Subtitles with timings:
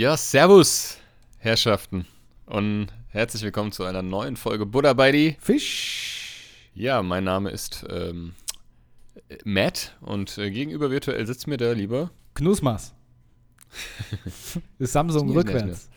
[0.00, 0.96] Ja, servus,
[1.36, 2.06] Herrschaften.
[2.46, 6.70] Und herzlich willkommen zu einer neuen Folge Buddha bei die Fisch.
[6.72, 8.32] Ja, mein Name ist ähm,
[9.44, 12.10] Matt und äh, gegenüber virtuell sitzt mir der lieber.
[12.32, 12.94] Knusmas.
[14.78, 15.90] ist Samsung rückwärts.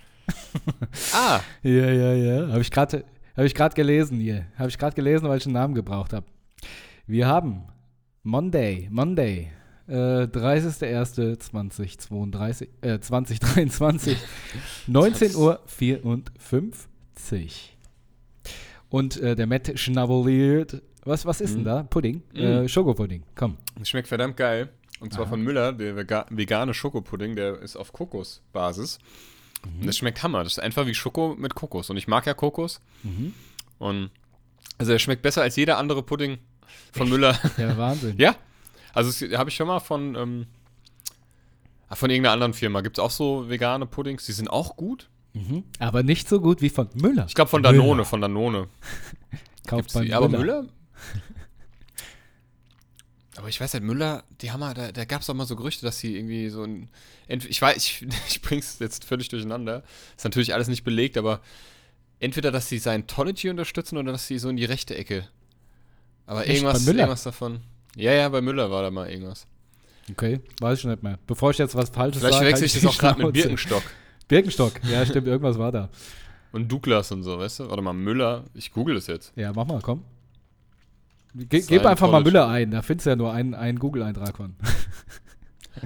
[1.13, 2.47] Ah, Ja, ja, ja.
[2.49, 3.05] Habe ich gerade
[3.37, 4.47] hab ich grad gelesen hier.
[4.57, 6.25] Habe ich gerade gelesen, weil ich einen Namen gebraucht habe.
[7.07, 7.69] Wir haben
[8.23, 9.53] Monday, Monday,
[9.87, 14.17] äh, 30.01.2032, äh, 2023,
[14.87, 17.77] 19 Uhr 54.
[18.89, 20.81] Und äh, der Matt schnabuliert.
[21.05, 21.65] Was, was ist denn Mhm.
[21.65, 21.83] da?
[21.83, 22.21] Pudding?
[22.33, 22.39] Mhm.
[22.39, 23.23] Äh, Schokopudding.
[23.35, 23.57] Komm.
[23.83, 24.69] schmeckt verdammt geil.
[24.99, 25.31] Und zwar Aha.
[25.31, 28.99] von Müller, der vega vegane Schokopudding, der ist auf Kokosbasis.
[29.63, 30.43] Und das schmeckt Hammer.
[30.43, 31.89] Das ist einfach wie Schoko mit Kokos.
[31.89, 32.79] Und ich mag ja Kokos.
[33.03, 33.33] Mhm.
[33.79, 34.11] Und
[34.77, 36.37] also er schmeckt besser als jeder andere Pudding
[36.93, 37.37] von Müller.
[37.57, 38.15] Ja, Wahnsinn.
[38.17, 38.35] Ja.
[38.93, 40.47] Also habe ich schon mal von, ähm,
[41.89, 42.81] ah, von irgendeiner anderen Firma.
[42.81, 44.25] Gibt es auch so vegane Puddings?
[44.25, 45.09] Die sind auch gut.
[45.33, 45.63] Mhm.
[45.79, 47.25] Aber nicht so gut wie von Müller.
[47.27, 48.05] Ich glaube von Danone, Müller.
[48.05, 48.67] von Danone.
[49.67, 50.65] Kauft bei die, aber Müller?
[53.35, 55.85] aber ich weiß halt, Müller, die haben da, da gab es auch mal so Gerüchte,
[55.85, 56.89] dass sie irgendwie so ein.
[57.27, 59.83] Ich weiß, ich, ich bring's jetzt völlig durcheinander.
[60.15, 61.41] Ist natürlich alles nicht belegt, aber
[62.19, 65.27] entweder, dass sie Scientology unterstützen oder dass sie so in die rechte Ecke.
[66.27, 66.61] Aber Echt?
[66.61, 66.99] irgendwas, Müller?
[66.99, 67.61] irgendwas davon.
[67.95, 69.47] Ja, ja, bei Müller war da mal irgendwas.
[70.11, 71.17] Okay, weiß ich nicht mehr.
[71.27, 73.33] Bevor ich jetzt was Falsches Vielleicht sage, verwechsel ich halt das auch gerade mit.
[73.33, 73.83] Birkenstock.
[74.27, 75.89] Birkenstock, ja, stimmt, irgendwas war da.
[76.51, 77.69] Und Douglas und so, weißt du?
[77.69, 78.45] Warte mal, Müller.
[78.53, 79.31] Ich google das jetzt.
[79.35, 80.03] Ja, mach mal, komm.
[81.35, 82.23] Ge gib einfach mal Scientology.
[82.31, 84.55] Müller ein, da findest du ja nur einen, einen Google-Eintrag von.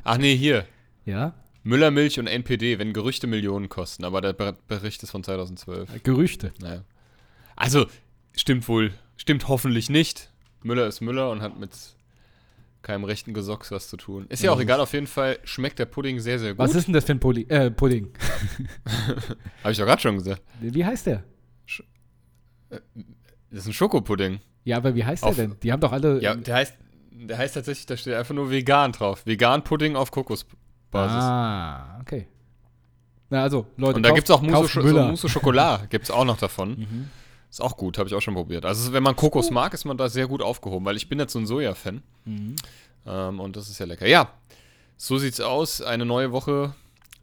[0.03, 0.65] Ach nee, hier.
[1.05, 1.35] Ja?
[1.63, 4.03] Müller Milch und NPD, wenn Gerüchte Millionen kosten.
[4.03, 6.03] Aber der Ber- Bericht ist von 2012.
[6.03, 6.51] Gerüchte.
[6.59, 6.83] Naja.
[7.55, 7.85] Also,
[8.35, 8.91] stimmt wohl.
[9.15, 10.31] Stimmt hoffentlich nicht.
[10.63, 11.71] Müller ist Müller und hat mit
[12.81, 14.25] keinem rechten Gesocks was zu tun.
[14.29, 16.59] Ist ja auch das egal, auf jeden Fall schmeckt der Pudding sehr, sehr gut.
[16.59, 18.09] Was ist denn das für ein Pulli äh, Pudding?
[19.63, 20.41] Habe ich doch gerade schon gesagt.
[20.61, 21.23] Wie heißt der?
[22.69, 22.81] Das
[23.51, 24.39] ist ein Schokopudding.
[24.63, 25.57] Ja, aber wie heißt Auf- der denn?
[25.63, 26.21] Die haben doch alle.
[26.21, 26.75] Ja, der heißt,
[27.11, 29.25] der heißt tatsächlich, da steht einfach nur vegan drauf.
[29.25, 30.53] Vegan Pudding auf Kokosbasis.
[30.93, 32.27] Ah, okay.
[33.29, 35.03] Na, also, Leute, Und da gibt es auch Mousse, Scho- so.
[35.03, 36.79] Mousse Schokolade, gibt es auch noch davon.
[36.79, 37.09] Mhm.
[37.57, 38.65] Ist auch gut, habe ich auch schon probiert.
[38.65, 41.33] Also wenn man Kokos mag, ist man da sehr gut aufgehoben, weil ich bin jetzt
[41.33, 42.03] so ein Soja-Fan.
[42.25, 42.55] Mhm.
[43.07, 44.05] Ähm, und das ist ja lecker.
[44.05, 44.31] Ja,
[44.95, 45.81] so sieht's aus.
[45.81, 46.75] Eine neue Woche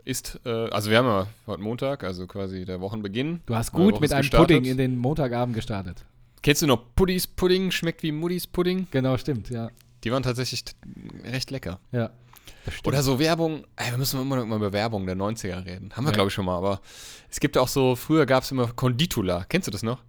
[0.05, 3.43] ist, äh, also wir haben ja heute Montag, also quasi der Wochenbeginn.
[3.47, 4.57] Du hast gut mit einem gestartet.
[4.57, 6.05] Pudding in den Montagabend gestartet.
[6.43, 7.71] Kennst du noch Puddis Pudding?
[7.71, 8.89] Schmeckt wie Muddis Pudding?
[8.91, 9.69] Genau, stimmt, ja.
[10.03, 10.65] Die waren tatsächlich
[11.23, 11.79] recht lecker.
[11.93, 12.11] Ja.
[12.85, 15.93] Oder so Werbung, ey, wir müssen immer noch mal über Werbung der 90er reden.
[15.95, 16.15] Haben wir, Ja.
[16.17, 16.81] glaube ich, schon mal, aber
[17.31, 19.45] es gibt auch so, früher gab es immer Konditula.
[19.49, 20.03] Kennst du das noch?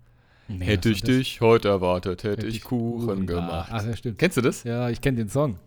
[0.48, 3.70] Nee, hätte was ich dich heute erwartet, hätte Hätte ich Kuchen gemacht.
[3.72, 4.20] Ah, ja, stimmt.
[4.20, 4.64] Kennst du das?
[4.64, 5.58] Ja, ich kenne den Song.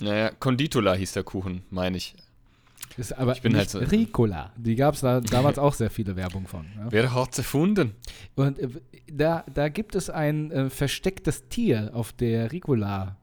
[0.00, 2.14] Naja, Konditula hieß der Kuchen, meine ich.
[2.98, 4.52] Ist aber Ich bin halt so- Ricola.
[4.56, 6.66] Die gab es da, damals auch sehr viele Werbung von.
[6.76, 6.86] Ja.
[6.90, 7.94] Wer hat's erfunden?
[8.34, 8.68] Und äh,
[9.10, 13.16] da, da gibt es ein äh, verstecktes Tier auf der Ricola,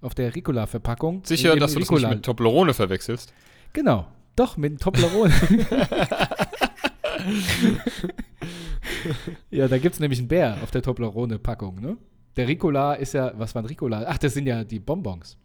[0.00, 1.22] auf der Ricola-Verpackung.
[1.24, 3.32] Sicher, dass du das nicht mit Toblerone verwechselst?
[3.72, 4.06] Genau,
[4.36, 5.32] doch, mit Toblerone.
[9.50, 11.96] ja, da gibt es nämlich einen Bär auf der Toblerone-Packung, ne?
[12.36, 14.04] Der Ricola ist ja, was war ein Ricola?
[14.06, 15.36] Ach, das sind ja die Bonbons.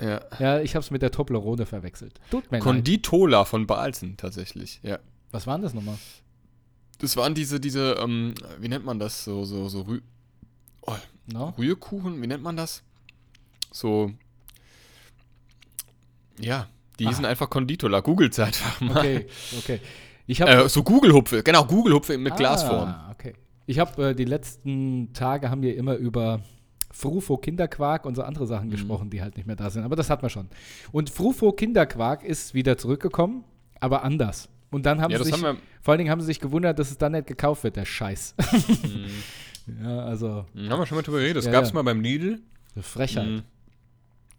[0.00, 0.20] Ja.
[0.38, 2.20] Ja, ich habe es mit der Toblerone verwechselt.
[2.30, 2.62] Tut mir leid.
[2.62, 4.80] Konditola von Balzen, tatsächlich.
[4.82, 4.98] Ja.
[5.32, 5.98] Was waren das nochmal?
[6.98, 9.24] Das waren diese, diese, ähm, wie nennt man das?
[9.24, 10.00] So, so, so Rü
[10.82, 10.96] oh,
[11.26, 11.54] No?
[11.58, 12.82] Rührkuchen, wie nennt man das?
[13.72, 14.12] So.
[16.38, 17.08] Ja, die Ah.
[17.10, 18.00] hießen einfach Konditola.
[18.00, 18.98] Googles einfach mal.
[18.98, 19.26] Okay,
[19.58, 19.80] okay.
[20.30, 22.88] Ich habe Äh, so Google-Hupfe, genau, Google-Hupfe mit Glasform.
[22.88, 23.34] Ah, okay.
[23.66, 26.40] Ich habe äh, die letzten Tage haben wir immer über
[26.92, 28.72] Frufo Kinderquark und so andere Sachen Mhm.
[28.72, 29.82] gesprochen, die halt nicht mehr da sind.
[29.84, 30.48] Aber das hat man schon.
[30.92, 33.42] Und Frufo Kinderquark ist wieder zurückgekommen,
[33.80, 34.48] aber anders.
[34.70, 36.90] Und dann haben Ja, sie sich, haben vor allen Dingen haben sie sich gewundert, dass
[36.92, 38.34] es dann nicht gekauft wird, der Scheiß.
[39.66, 41.38] wir, ja, also mhm, haben wir schon mal drüber geredet.
[41.38, 41.74] Das Ja, gab es ja.
[41.74, 42.38] mal beim Lidl.
[42.76, 43.26] eine Frechheit.
[43.26, 43.42] Mhm.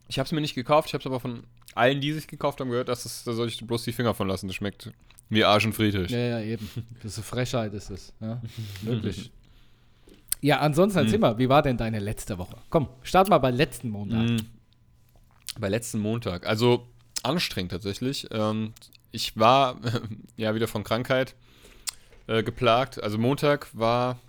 [0.07, 1.43] Ich habe es mir nicht gekauft, ich habe es aber von
[1.75, 4.27] allen, die sich gekauft haben, gehört, dass das, da soll ich bloß die Finger von
[4.29, 4.47] lassen.
[4.47, 4.91] Das schmeckt
[5.31, 6.11] wie Arschen Friedrich.
[6.11, 6.69] Ja, ja, eben.
[7.01, 8.13] Das ist eine Frechheit, ist es.
[8.19, 8.39] Ja,
[8.83, 9.31] wirklich.
[10.41, 11.05] Ja, ansonsten Mhm.
[11.05, 12.57] erzähl mal, wie war denn deine letzte Woche?
[12.69, 14.29] Komm, start mal bei letzten Montag.
[14.29, 14.37] Mhm.
[15.59, 16.45] Bei letzten Montag.
[16.47, 16.87] Also
[17.23, 18.27] anstrengend tatsächlich.
[18.31, 18.73] Ähm,
[19.11, 19.79] ich war
[20.37, 21.35] ja wieder von Krankheit
[22.27, 23.01] äh, geplagt.
[23.01, 24.19] Also Montag war.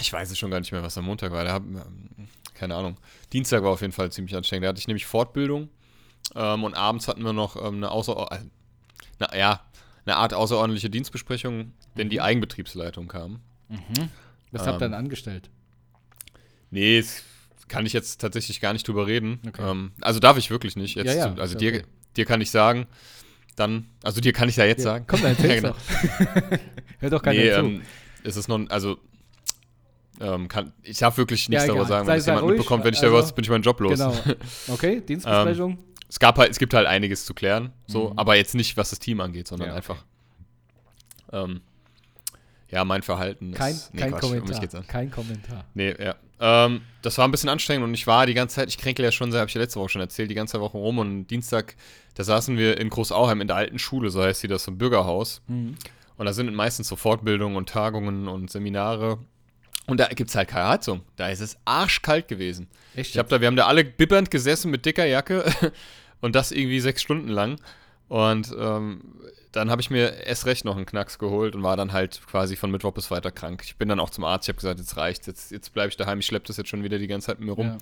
[0.00, 1.44] Ich weiß es schon gar nicht mehr, was am Montag war.
[1.44, 1.78] Da hab, ähm,
[2.54, 2.96] keine Ahnung.
[3.32, 4.64] Dienstag war auf jeden Fall ziemlich anstrengend.
[4.64, 5.68] Da hatte ich nämlich Fortbildung.
[6.34, 8.32] Ähm, und abends hatten wir noch ähm, eine außer
[9.20, 9.60] äh, na, ja,
[10.06, 13.40] eine Art außerordentliche Dienstbesprechung, denn die Eigenbetriebsleitung kam.
[14.52, 15.50] Was habt ihr Ähm, denn angestellt?
[16.70, 17.22] Nee, das
[17.68, 19.40] kann ich jetzt tatsächlich gar nicht drüber reden.
[19.46, 19.62] Okay.
[19.70, 20.96] Ähm, also darf ich wirklich nicht.
[20.96, 21.82] Jetzt Ja, ja, also dir, okay.
[22.16, 22.86] dir kann ich sagen,
[23.56, 25.04] dann, also dir kann ich ja jetzt Ja, sagen.
[25.08, 25.72] Komm, dann erzähl's Ja, genau.
[26.50, 26.58] doch.
[26.98, 27.58] Hört doch keiner nee, zu.
[27.60, 27.82] ähm,
[28.24, 28.98] es ist noch, also,
[30.20, 32.84] ähm, kann, ich darf wirklich nichts Ja, darüber sagen, Sei- wenn sei jemand ruhig, mitbekommt.
[32.84, 33.98] Wenn ich da also- was, bin ich meinen Job los.
[33.98, 34.14] Genau.
[34.68, 35.78] Okay, Dienstbesprechung.
[36.14, 38.18] Es gab halt, es gibt halt einiges zu klären, so, Mhm.
[38.20, 39.78] aber jetzt nicht, was das Team angeht, sondern Ja, okay.
[39.78, 40.04] einfach,
[41.32, 41.60] ähm,
[42.70, 44.74] ja, mein Verhalten ist, kein nee, kein Quatsch, um Kommentar.
[44.80, 44.86] an.
[44.86, 45.64] Kein Kommentar.
[45.74, 46.14] Nee, ja.
[46.38, 49.10] Ähm, das war ein bisschen anstrengend und ich war die ganze Zeit, ich kränkel ja
[49.10, 51.74] schon, habe ich ja letzte Woche schon erzählt, die ganze Woche rum und Dienstag,
[52.14, 54.78] da saßen wir in Großauheim in der alten Schule, so heißt sie das, so ein
[54.78, 55.42] Bürgerhaus.
[55.48, 55.74] Mhm.
[56.16, 59.18] Und da sind meistens so Fortbildungen und Tagungen und Seminare.
[59.88, 61.02] Und da gibt es halt keine Heizung.
[61.16, 62.68] Da ist es arschkalt gewesen.
[62.94, 63.10] Echt?
[63.10, 65.44] Ich hab da, wir haben da alle bibbernd gesessen mit dicker Jacke
[66.20, 67.58] und das irgendwie sechs Stunden lang.
[68.08, 69.00] Und ähm,
[69.52, 72.56] dann habe ich mir erst recht noch einen Knacks geholt und war dann halt quasi
[72.56, 73.62] von Mittwoch bis Freitag krank.
[73.64, 75.96] Ich bin dann auch zum Arzt, ich habe gesagt, jetzt reicht, jetzt, jetzt bleibe ich
[75.96, 77.66] daheim, ich schleppe das jetzt schon wieder die ganze Zeit mit mir rum.
[77.66, 77.78] Ja.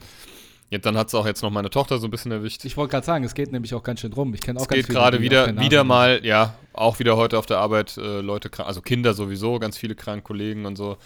[0.70, 2.64] Jetzt, dann hat es auch jetzt noch meine Tochter so ein bisschen erwischt.
[2.64, 4.32] Ich wollte gerade sagen, es geht nämlich auch ganz schön rum.
[4.32, 7.37] Ich kenne auch Es ganz geht viele, gerade wieder, wieder mal, ja, auch wieder heute
[7.37, 10.96] auf der Arbeit äh, Leute krank, also Kinder sowieso, ganz viele krank, Kollegen und so.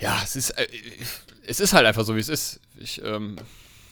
[0.00, 0.66] Ja, es ist, äh,
[1.46, 2.60] es ist halt einfach so, wie es ist.
[2.80, 3.36] Ich, ähm.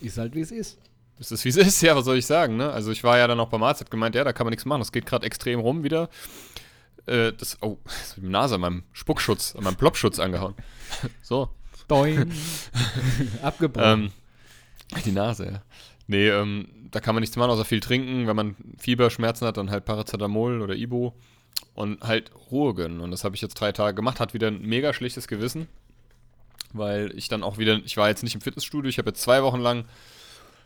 [0.01, 0.79] Ist halt, wie es ist.
[1.21, 2.71] Es ist, wie es ist, ja, was soll ich sagen, ne?
[2.73, 4.65] Also ich war ja dann auch beim Arzt, hat gemeint, ja, da kann man nichts
[4.65, 6.09] machen, das geht gerade extrem rum wieder.
[7.07, 10.55] Äh, das, oh, das ist mit dem Nase an meinem Spuckschutz, an meinem Plopschutz angehauen.
[11.23, 11.51] so.
[11.89, 12.31] Doing.
[13.43, 14.13] Abgebrochen.
[14.95, 15.63] Ähm, die Nase, ja.
[16.07, 18.27] Nee, ähm, da kann man nichts machen, außer viel trinken.
[18.27, 21.15] Wenn man Fieberschmerzen hat, dann halt Paracetamol oder Ibo
[21.75, 23.01] und halt Ruhe gönnen.
[23.01, 25.69] Und das habe ich jetzt drei Tage gemacht, hat wieder ein mega schlechtes Gewissen,
[26.73, 29.43] weil ich dann auch wieder, ich war jetzt nicht im Fitnessstudio, ich habe jetzt zwei
[29.43, 29.85] Wochen lang,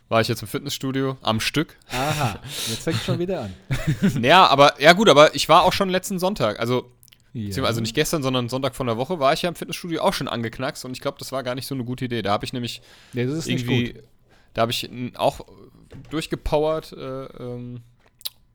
[0.09, 1.77] war ich jetzt im Fitnessstudio am Stück.
[1.91, 3.53] Aha, jetzt fängt schon wieder an.
[4.19, 6.91] Naja, aber, ja gut, aber ich war auch schon letzten Sonntag, also,
[7.33, 7.63] Ja.
[7.63, 10.27] also nicht gestern, sondern Sonntag von der Woche, war ich ja im Fitnessstudio auch schon
[10.27, 12.21] angeknackst und ich glaube, das war gar nicht so eine gute Idee.
[12.21, 12.81] Da habe ich nämlich
[13.13, 14.03] Nee, das ist nicht irgendwie, gut.
[14.53, 15.41] da habe ich auch
[16.09, 17.81] durchgepowert äh, ähm,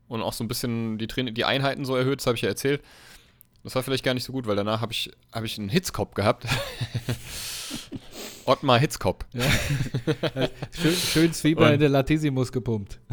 [0.07, 2.49] und auch so ein bisschen die, Train die Einheiten so erhöht, das habe ich ja
[2.49, 2.81] erzählt.
[3.63, 6.15] Das war vielleicht gar nicht so gut, weil danach habe ich, hab ich einen Hitzkopf
[6.15, 6.45] gehabt.
[8.51, 9.25] Ottmar Hitzkopf.
[9.33, 9.43] Ja.
[10.71, 12.99] schön, schön Zwieber Und- in der Latissimus gepumpt.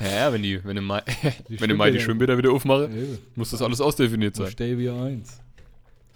[0.00, 1.02] Ja, wenn, die, wenn, du mal,
[1.48, 2.36] Die wenn du mal die Schwimmbäder.
[2.36, 4.50] Wieder aufmache, Ja, muss das alles ausdefiniert sein.
[4.50, 5.40] Stevia 1.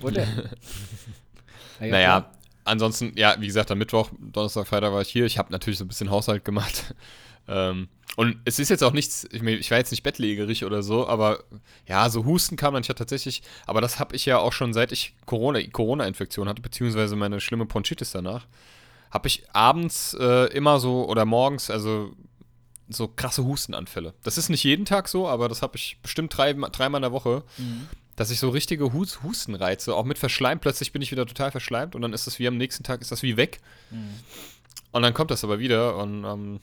[0.03, 0.27] Oder?
[1.81, 2.31] Na ja, naja,
[2.65, 5.25] ansonsten, ja, wie gesagt, am Mittwoch, Donnerstag, Freitag war ich hier.
[5.25, 6.94] Ich habe natürlich so ein bisschen Haushalt gemacht.
[7.49, 10.83] ähm, und es ist jetzt auch nichts, ich, mein, ich war jetzt nicht bettlägerig oder
[10.83, 11.45] so, aber
[11.87, 14.93] ja, so Husten kam dann ja tatsächlich, aber das habe ich ja auch schon seit
[14.93, 18.47] ich Corona, Corona-Infektion hatte, beziehungsweise meine schlimme Bronchitis danach,
[19.11, 22.12] habe ich abends äh, immer so oder morgens, also
[22.89, 24.15] so krasse Hustenanfälle.
[24.25, 27.13] Das ist nicht jeden Tag so, aber das habe ich bestimmt drei, dreimal in der
[27.13, 27.45] Woche,
[28.17, 31.95] dass ich so richtige Hus Hustenreize, auch mit Verschleim, plötzlich bin ich wieder total verschleimt
[31.95, 33.61] und dann ist das wie am nächsten Tag, ist das wie weg.
[34.91, 36.61] Und dann kommt das aber wieder und ähm,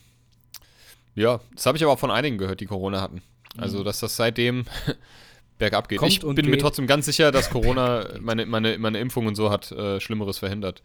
[1.17, 3.21] ja, das habe ich aber auch von einigen gehört, die Corona hatten.
[3.57, 4.65] Also, dass das seitdem
[5.57, 5.97] bergab geht.
[5.97, 6.61] Kommt ich bin mir geht.
[6.61, 10.83] trotzdem ganz sicher, dass Corona meine, meine, meine Impfung und so hat äh, Schlimmeres verhindert.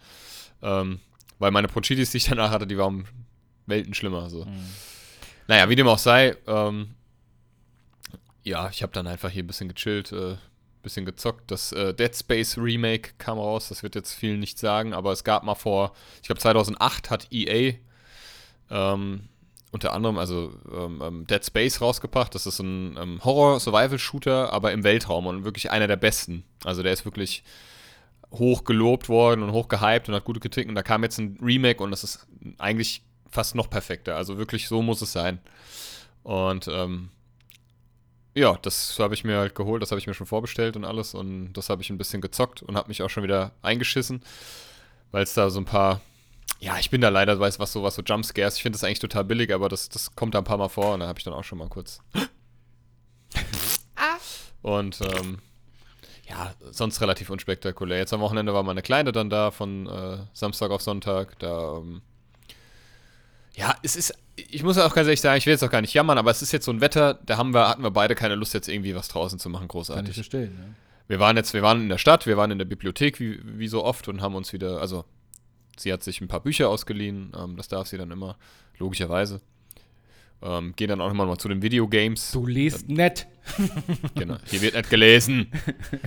[0.63, 1.01] Ähm,
[1.39, 3.05] weil meine Bronchitis, die ich danach hatte, die war um
[3.67, 4.31] Welten schlimmer.
[4.31, 4.47] So.
[5.49, 6.95] Naja, wie dem auch sei, ähm,
[8.43, 10.37] ja, ich habe dann einfach hier ein bisschen gechillt, äh,
[10.83, 11.51] bisschen gezockt.
[11.51, 15.25] Das äh, Dead Space Remake kam raus, das wird jetzt vielen nicht sagen, aber es
[15.25, 17.75] gab mal vor, ich glaube 2008 hat EA
[18.71, 19.29] ähm,
[19.73, 22.35] unter anderem also ähm, ähm, Dead Space rausgebracht.
[22.35, 26.45] Das ist ein ähm, Horror-Survival-Shooter, aber im Weltraum und wirklich einer der besten.
[26.63, 27.43] Also der ist wirklich
[28.31, 30.75] hoch gelobt worden und hoch gehypt und hat gute Kritiken.
[30.75, 32.27] Da kam jetzt ein Remake und das ist
[32.59, 34.17] eigentlich fast noch perfekter.
[34.17, 35.41] Also wirklich so muss es sein.
[36.23, 37.09] Und ähm,
[38.35, 41.15] ja, das habe ich mir halt geholt, das habe ich mir schon vorbestellt und alles
[41.15, 44.23] und das habe ich ein bisschen gezockt und habe mich auch schon wieder eingeschissen,
[45.11, 46.01] weil es da so ein paar,
[46.63, 49.01] ja, ich bin da leider, weiß was so, was so Jumpscares, ich finde das eigentlich
[49.01, 51.25] total billig, aber das, das kommt da ein paar Mal vor und da habe ich
[51.25, 52.01] dann auch schon mal kurz.
[54.63, 55.39] Und ähm,
[56.29, 57.99] ja, sonst relativ unspektakulär.
[57.99, 61.37] Jetzt am Wochenende war meine Kleine dann da von äh, Samstag auf Sonntag.
[61.41, 62.01] Da, ähm,
[63.55, 65.95] ja, es ist, ich muss auch ganz ehrlich sagen, ich will jetzt auch gar nicht
[65.95, 68.37] jammern, aber es ist jetzt so ein Wetter, da haben wir, hatten wir beide keine
[68.37, 70.15] Lust, jetzt irgendwie was draußen zu machen, Kann ich großartig.
[70.15, 70.57] verstehen.
[70.57, 70.75] Ja.
[71.09, 73.67] Wir waren jetzt, wir waren in der Stadt, wir waren in der Bibliothek, wie, wie
[73.67, 75.05] so oft, und haben uns wieder, also
[75.77, 78.37] sie hat sich ein paar Bücher ausgeliehen, ähm, das darf sie dann immer,
[78.79, 79.41] logischerweise.
[80.43, 82.33] Ähm, gehen dann auch immer mal zu den Videogames.
[82.33, 83.27] Du liest nett.
[84.15, 84.37] Genau.
[84.47, 85.51] Hier wird nicht gelesen.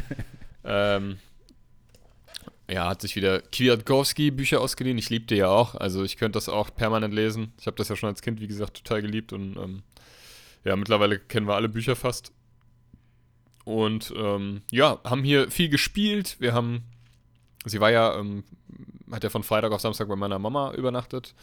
[0.63, 1.17] ähm,
[2.69, 4.97] ja, hat sich wieder Kwiatkowski-Bücher ausgeliehen.
[4.97, 5.75] Ich liebte ja auch.
[5.75, 7.53] Also ich könnte das auch permanent lesen.
[7.59, 9.33] Ich habe das ja schon als Kind, wie gesagt, total geliebt.
[9.33, 9.83] Und ähm,
[10.63, 12.31] ja, mittlerweile kennen wir alle Bücher fast.
[13.65, 16.37] Und ähm, ja, haben hier viel gespielt.
[16.39, 16.83] Wir haben,
[17.65, 18.43] sie war ja, ähm,
[19.11, 21.33] hat ja von Freitag auf Samstag bei meiner Mama übernachtet.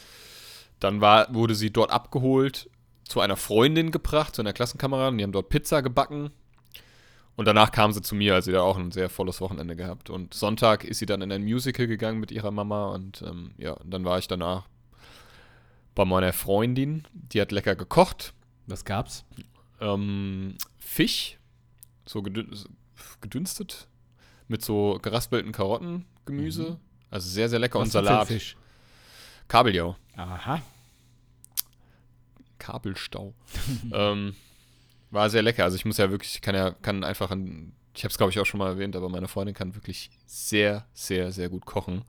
[0.80, 2.68] Dann war, wurde sie dort abgeholt
[3.04, 5.18] zu einer Freundin gebracht, zu einer Klassenkameradin.
[5.18, 6.30] Die haben dort Pizza gebacken.
[7.36, 10.10] Und danach kam sie zu mir, also sie hat auch ein sehr volles Wochenende gehabt.
[10.10, 12.90] Und Sonntag ist sie dann in ein Musical gegangen mit ihrer Mama.
[12.92, 14.68] Und ähm, ja, dann war ich danach
[15.94, 17.06] bei meiner Freundin.
[17.12, 18.34] Die hat lecker gekocht.
[18.66, 19.24] Was gab's?
[19.80, 21.38] Ähm, Fisch,
[22.06, 22.48] so gedün
[23.20, 23.88] gedünstet,
[24.46, 26.62] mit so geraspelten Karotten, Gemüse.
[26.62, 26.76] Mhm.
[27.12, 27.78] Also sehr, sehr lecker.
[27.78, 28.26] Und ein Salat.
[28.26, 28.56] Fisch?
[29.46, 29.96] Kabeljau.
[30.16, 30.62] Aha.
[32.58, 33.34] Kabelstau.
[33.92, 34.34] ähm,
[35.10, 35.64] war sehr lecker.
[35.64, 38.30] Also ich muss ja wirklich, ich kann ja, kann einfach, ein, ich habe es glaube
[38.30, 42.02] ich auch schon mal erwähnt, aber meine Freundin kann wirklich sehr, sehr, sehr gut kochen.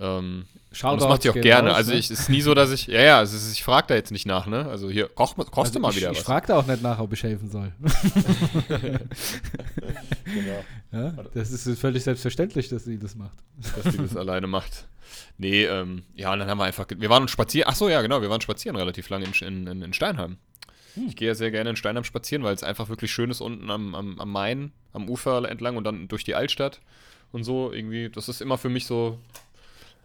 [0.00, 0.46] Ähm,
[0.82, 1.70] und das macht sie auch gerne.
[1.70, 1.98] raus, also ne?
[1.98, 4.24] ich, es ist nie so, dass ich, ja, ja, ist, ich frage da jetzt nicht
[4.24, 4.66] nach, ne?
[4.68, 6.24] Also hier, koch, kochst Also du mal ich, wieder ich was.
[6.24, 7.72] frage da auch nicht nach, ob ich helfen soll.
[10.24, 13.32] Genau, Ja, das ist völlig selbstverständlich, dass sie das macht.
[13.84, 14.86] dass sie das alleine macht.
[15.38, 18.22] Nee, ähm, ja, und dann haben wir einfach, wir waren spazieren, ach so, ja, genau,
[18.22, 20.36] wir waren spazieren relativ lange in, in, in Steinheim.
[20.94, 21.08] Hm.
[21.08, 23.70] Ich gehe ja sehr gerne in Steinheim spazieren, weil es einfach wirklich schön ist unten
[23.70, 26.80] am, am, am Main, am Ufer entlang und dann durch die Altstadt
[27.32, 28.08] und so irgendwie.
[28.08, 29.18] Das ist immer für mich so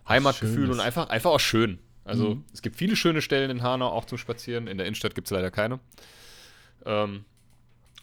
[0.08, 0.76] Heimatgefühl Schönes.
[0.78, 1.80] und einfach, einfach auch schön.
[2.04, 2.44] Also Mhm.
[2.54, 4.68] es gibt viele schöne Stellen in Hanau auch zum Spazieren.
[4.68, 5.80] In der Innenstadt gibt es leider keine.
[6.86, 7.26] Ähm,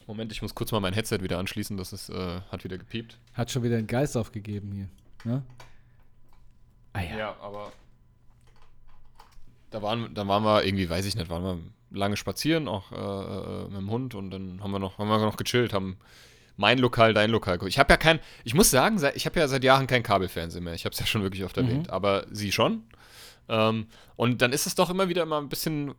[0.09, 3.19] Moment, ich muss kurz mal mein Headset wieder anschließen, das ist, äh, hat wieder gepiept.
[3.35, 4.89] Hat schon wieder einen Geist aufgegeben hier.
[5.25, 5.43] Ne?
[6.93, 7.17] Ah ja.
[7.17, 7.73] Ja, aber
[9.71, 11.59] da waren, dann waren wir irgendwie, weiß ich nicht, waren wir
[11.97, 15.19] lange spazieren, auch äh, äh, mit dem Hund und dann haben wir noch, haben wir
[15.19, 15.97] noch gechillt, haben
[16.57, 17.55] mein Lokal, dein Lokal.
[17.55, 17.71] geguckt.
[17.71, 20.75] Ich habe ja kein, ich muss sagen, ich habe ja seit Jahren kein Kabelfernsehen mehr.
[20.75, 22.85] Ich habe es ja schon wirklich oft erwähnt, aber sie schon.
[23.49, 25.95] Ähm, und dann ist es doch immer wieder mal ein bisschen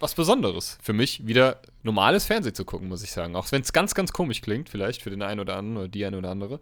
[0.00, 3.36] was Besonderes für mich, wieder normales Fernsehen zu gucken, muss ich sagen.
[3.36, 6.04] Auch wenn es ganz, ganz komisch klingt, vielleicht für den einen oder anderen oder die
[6.04, 6.60] eine oder andere.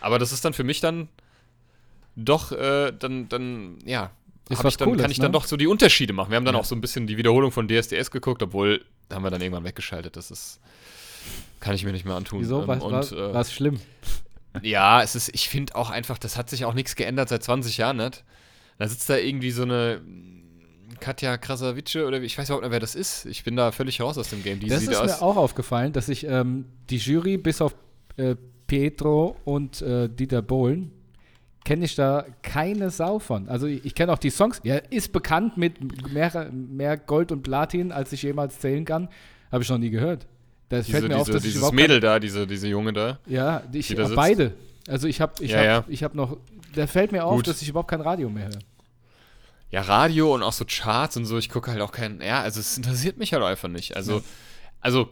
[0.00, 1.08] Aber das ist dann für mich dann
[2.16, 4.10] doch, äh, dann, dann, ja,
[4.50, 5.22] hab ich dann, Cooles, kann ich ne?
[5.22, 6.30] dann doch so die Unterschiede machen.
[6.30, 6.60] Wir haben dann Ja.
[6.60, 10.16] auch so ein bisschen die Wiederholung von DSDS geguckt, obwohl, haben wir dann irgendwann weggeschaltet.
[10.16, 10.58] Das ist,
[11.60, 12.40] kann ich mir nicht mehr antun.
[12.40, 12.62] Wieso?
[12.62, 13.80] Ähm, Was, und, was, äh, was schlimm?
[14.62, 17.76] ja, es ist, ich finde auch einfach, das hat sich auch nichts geändert seit 20
[17.78, 18.24] Jahren nicht.
[18.78, 20.00] Da sitzt da irgendwie so eine
[21.00, 23.26] Katja Krasavice oder ich weiß überhaupt nicht, wer das ist.
[23.26, 24.60] Ich bin da völlig raus aus dem Game.
[24.60, 25.20] Die Das ist aus.
[25.20, 27.74] mir auch aufgefallen, dass ich ähm, die Jury bis auf
[28.16, 28.36] äh,
[28.66, 30.92] Pietro und äh, Dieter Bohlen
[31.64, 33.48] kenne ich da keine Sau von.
[33.48, 34.60] Also ich, ich kenne auch die Songs.
[34.64, 39.08] Er ist bekannt mit mehr, mehr Gold und Platin, als ich jemals zählen kann.
[39.52, 40.26] Habe ich noch nie gehört.
[40.68, 42.92] Das diese, fällt mir auf, diese, dass ich dieses überhaupt Mädel da, diese, diese Junge
[42.92, 43.18] da.
[43.26, 44.52] Ja, ich, die da beide.
[44.86, 45.84] Also ich habe ich Ja, hab, ja.
[45.88, 46.36] ich hab noch,
[46.74, 47.46] da fällt mir auf, Gut.
[47.48, 48.58] dass ich überhaupt kein Radio mehr höre.
[49.70, 52.20] Ja, Radio und auch so Charts und so, ich gucke halt auch keinen.
[52.22, 53.96] Ja, also es interessiert mich halt einfach nicht.
[53.96, 54.22] Also, Ja.
[54.80, 55.08] also,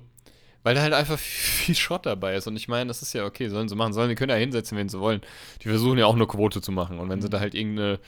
[0.63, 2.47] weil da halt einfach viel Schrott dabei ist.
[2.47, 4.77] Und ich meine, das ist ja okay, sollen sie machen, sollen, die können ja hinsetzen,
[4.79, 5.21] wen sie wollen.
[5.63, 6.99] Die versuchen ja auch nur Quote zu machen.
[6.99, 7.23] Und wenn Mhm.
[7.23, 7.99] sie da halt irgendeine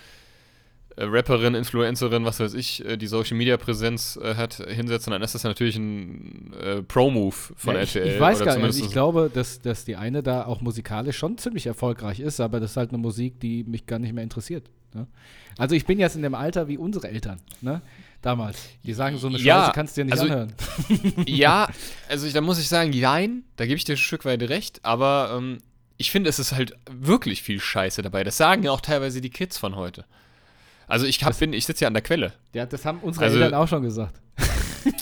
[1.06, 5.34] Rapperin, Influencerin, was weiß ich, äh, die Social Media Präsenz äh, hat, hinsetzen, dann ist
[5.34, 8.14] das ja natürlich ein äh, Pro-Move von Ja, ich, RTL.
[8.14, 8.60] ich weiß oder gar nicht.
[8.60, 12.60] zumindest- Ich glaube, dass, dass die eine da auch musikalisch schon ziemlich erfolgreich ist, aber
[12.60, 14.64] das ist halt eine Musik, die mich gar nicht mehr interessiert.
[14.94, 15.06] Ne?
[15.56, 17.82] Also ich bin jetzt in dem Alter wie unsere Eltern, ne?
[18.22, 18.68] Damals.
[18.82, 20.52] Die sagen, so eine Ja, Scheiße kannst du dir nicht also- anhören.
[21.26, 21.68] ja,
[22.08, 24.80] also ich, da muss ich sagen, jein, da gebe ich dir ein Stück weit recht,
[24.84, 25.58] aber ähm,
[25.98, 28.24] ich finde, es ist halt wirklich viel Scheiße dabei.
[28.24, 30.04] Das sagen ja auch teilweise die Kids von heute.
[30.88, 32.32] Also ich hab, bin, ich sitze ja an der Quelle.
[32.54, 34.20] Ja, das haben unsere Also- Eltern auch schon gesagt.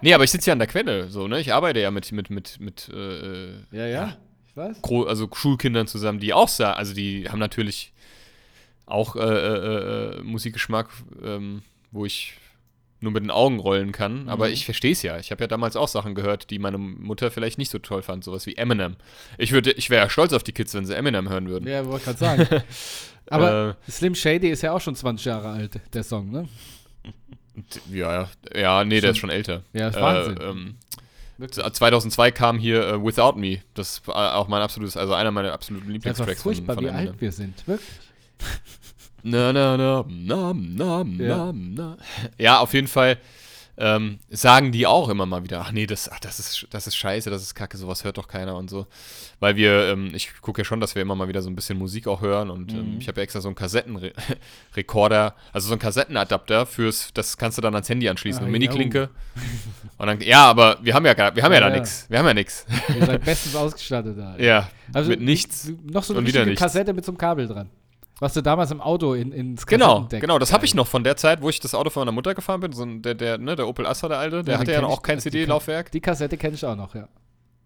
[0.00, 1.40] Nee, aber ich sitze ja an der Quelle, so, ne?
[1.40, 4.16] Ich arbeite ja mit, mit, mit, mit äh, Ja, ja.
[4.46, 4.76] Ich weiß.
[5.08, 7.92] Also Schulkindern zusammen, die auch sagen, also die haben natürlich
[8.84, 10.90] auch äh, äh, äh, Musikgeschmack,
[11.24, 12.34] ähm, wo ich
[13.00, 14.52] nur mit den Augen rollen kann, aber Mhm.
[14.52, 15.18] ich verstehe es ja.
[15.18, 18.24] Ich habe ja damals auch Sachen gehört, die meine Mutter vielleicht nicht so toll fand,
[18.24, 18.96] sowas wie Eminem.
[19.38, 21.66] Ich würde, ich wäre ja stolz auf die Kids, wenn sie Eminem hören würden.
[21.68, 22.46] Ja, wollte gerade sagen.
[23.30, 26.48] Aber Äh, Slim Shady ist ja auch schon 20 Jahre alt, der Song, ne?
[27.90, 29.62] ja, ja, nee, der Schon- ist schon älter.
[29.72, 30.36] Ja, ist Wahnsinn.
[30.38, 30.74] Äh, ähm,
[31.36, 31.64] Wirklich.
[31.74, 33.58] 2002 kam hier äh, Without Me.
[33.74, 37.08] Das war auch mein absolutes, also einer meiner absoluten Lieblingstracks von, furchtbar, von wie Eminem.
[37.12, 37.66] alt wir sind.
[37.66, 37.88] Wirklich.
[39.22, 41.96] Na, na, na, na, na, na, na.
[42.38, 43.18] Ja, auf jeden Fall
[43.76, 46.96] ähm, sagen die auch immer mal wieder, ach nee, das, ach, das, ist, das ist
[46.96, 48.86] scheiße, das ist kacke, sowas hört doch keiner und so.
[49.40, 51.76] Weil wir, ähm, ich gucke ja schon, dass wir immer mal wieder so ein bisschen
[51.78, 52.98] Musik auch hören und ähm, Mhm.
[53.00, 57.62] ich habe ja extra so einen Kassettenrekorder, also so einen Kassettenadapter fürs, das kannst du
[57.62, 59.10] dann ans Handy anschließen, Ah, eine ja, Mini-Klinke.
[59.98, 61.80] Und dann, ja, aber wir haben ja gar, wir haben ja, Ja, da ja.
[61.80, 62.66] nichts, wir haben ja nichts.
[62.94, 64.36] Ihr seid bestens ausgestattet da.
[64.38, 65.72] Ja, Also mit nichts.
[65.84, 66.54] Noch so eine und.
[66.56, 67.70] Kassette mit so einem Kabel dran.
[68.20, 71.16] Was du damals im Auto in, ins Genau, genau, das habe ich noch von der
[71.16, 72.72] Zeit, wo ich das Auto von meiner Mutter gefahren bin.
[72.72, 75.02] So ein, der, der, ne, der Opel Astra, der alte, der Ja, hatte ja auch
[75.02, 75.90] kein Die CD-Laufwerk.
[75.90, 77.08] Die Kassette kenne ich auch noch, ja.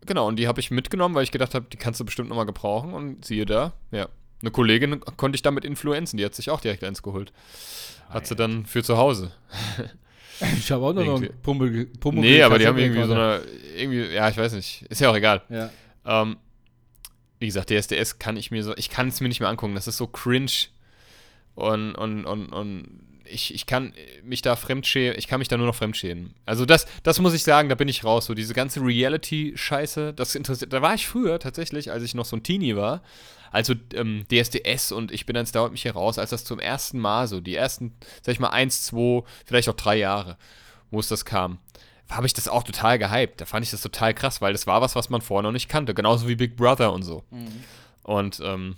[0.06, 2.46] Genau, und die habe ich mitgenommen, weil ich gedacht habe, die kannst du bestimmt nochmal
[2.46, 2.94] gebrauchen.
[2.94, 4.08] Und siehe da, ja.
[4.40, 7.32] Eine Kollegin konnte ich damit influenzen, die hat sich auch direkt eins geholt.
[8.08, 9.32] Hat sie dann für zu Hause.
[10.56, 11.30] Ich habe auch noch Irgendwie.
[11.30, 13.40] einen Pummel, Pummel nee, aber die haben irgendwie so eine,
[13.76, 15.42] irgendwie, ja, ich weiß nicht, ist ja auch egal.
[15.48, 15.70] Ja.
[16.06, 16.36] Ähm,
[17.38, 19.86] wie gesagt, DSDS kann ich mir so, ich kann es mir nicht mehr angucken, das
[19.86, 20.68] ist so cringe
[21.54, 23.92] und, und, und, und ich, ich kann
[24.22, 26.34] mich da fremdschämen, ich kann mich da nur noch fremdschämen.
[26.46, 28.26] Also das, das muss ich sagen, da bin ich raus.
[28.26, 32.36] So diese ganze Reality-Scheiße, das interessiert, da war ich früher tatsächlich, als ich noch so
[32.36, 33.02] ein Teenie war,
[33.50, 36.58] also ähm, DSDS und ich bin dann, es dauert mich hier raus, als das zum
[36.58, 37.92] ersten Mal so, die ersten,
[38.22, 40.36] sag ich mal, eins, zwei, vielleicht auch drei Jahre,
[40.90, 41.58] wo es das kam,
[42.10, 43.40] habe ich das auch total gehypt.
[43.40, 45.68] Da fand ich das total krass, weil das war was, was man vorher noch nicht
[45.68, 45.94] kannte.
[45.94, 47.24] Genauso wie Big Brother und so.
[48.02, 48.76] Und ähm,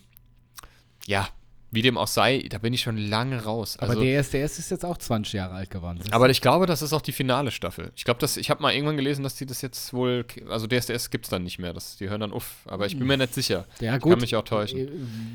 [1.07, 1.29] ja,
[1.73, 3.79] wie dem auch sei, da bin ich schon lange raus.
[3.79, 6.01] Aber Also, DSDS ist jetzt auch 20 Jahre alt geworden.
[6.11, 7.93] aber ich glaube, das ist auch die finale Staffel.
[7.95, 11.27] Ich glaube, ich habe mal irgendwann gelesen, dass die das jetzt wohl, also DSDS gibt
[11.27, 11.73] es dann nicht mehr.
[11.73, 12.57] Das, die hören dann uff.
[12.67, 13.67] Aber ich bin mir nicht sicher.
[13.81, 14.15] ja, Ich gut.
[14.15, 14.89] kann mich auch täuschen.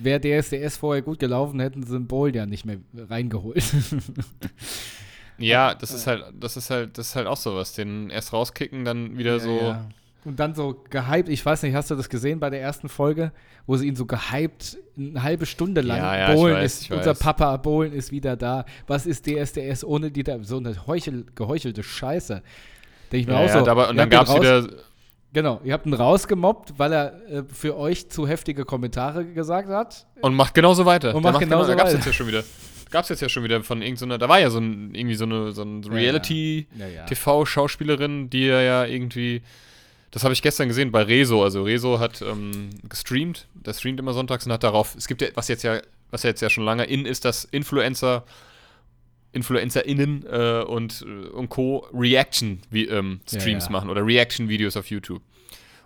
[0.04, 3.64] Wäre DSDS vorher gut gelaufen, hätten sie Bowl ja nicht mehr reingeholt.
[5.38, 7.74] Ja, das ist halt, das ist halt, das ist halt auch sowas.
[7.74, 9.58] Den erst rauskicken, dann wieder so.
[9.58, 9.86] Ja, ja.
[10.24, 13.32] Und dann so gehypt, ich weiß nicht, hast du das gesehen bei der ersten Folge,
[13.68, 15.98] wo sie ihn so gehypt eine halbe Stunde lang.
[15.98, 17.14] Ja, ja, Bohlen weiß, ist, unser.
[17.14, 18.66] Papa Bohlen ist wieder da.
[18.88, 20.42] Was ist DSDS ohne die da?
[20.42, 22.42] So eine heuchel, geheuchelte Scheiße.
[23.12, 23.70] Denke ich mir Ja, auch ja, so.
[23.72, 24.68] aber, und dann gab es wieder.
[25.32, 30.08] Genau, ihr habt ihn rausgemobbt, weil er äh, für euch zu heftige Kommentare gesagt hat.
[30.22, 31.14] Und macht genauso weiter.
[31.14, 31.98] Und Der macht genauso Da gab's weiter.
[31.98, 32.44] jetzt ja schon wieder.
[32.92, 35.52] Gab's jetzt ja schon wieder von irgendeiner, da war ja so ein, irgendwie so eine,
[35.52, 39.42] so ein Reality-TV-Schauspielerin, die ja, irgendwie,
[40.12, 44.14] das habe ich gestern gesehen bei Rezo, also Rezo hat ähm, gestreamt, der streamt immer
[44.14, 46.64] sonntags und hat darauf, es gibt ja, was jetzt ja, was ja jetzt ja schon
[46.64, 48.24] lange in ist, dass Influencer,
[49.34, 51.88] InfluencerInnen äh, und, äh, und Co.
[51.94, 53.70] Reaction-Streams Ja, ja.
[53.70, 55.22] machen oder Reaction-Videos auf YouTube.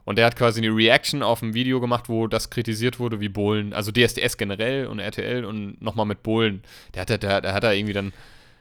[0.10, 3.30] Und der hat quasi eine Reaction auf ein Video gemacht, wo das kritisiert wurde, wie
[3.30, 6.64] Bohlen, also DSDS generell und RTL und nochmal mit Bohlen.
[6.96, 8.12] Der hat, da- der, der hat da irgendwie dann,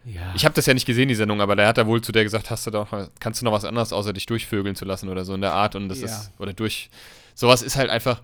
[0.04, 0.30] Ja.
[0.36, 2.22] ich habe das ja nicht gesehen, die Sendung, aber der hat da wohl zu der
[2.22, 5.24] gesagt, hast du doch, kannst du noch was anderes, außer dich durchvögeln zu lassen oder
[5.24, 5.74] so in der Art.
[5.74, 6.06] Und das Ja.
[6.08, 6.90] ist, oder durch,
[7.34, 8.20] sowas ist halt einfach,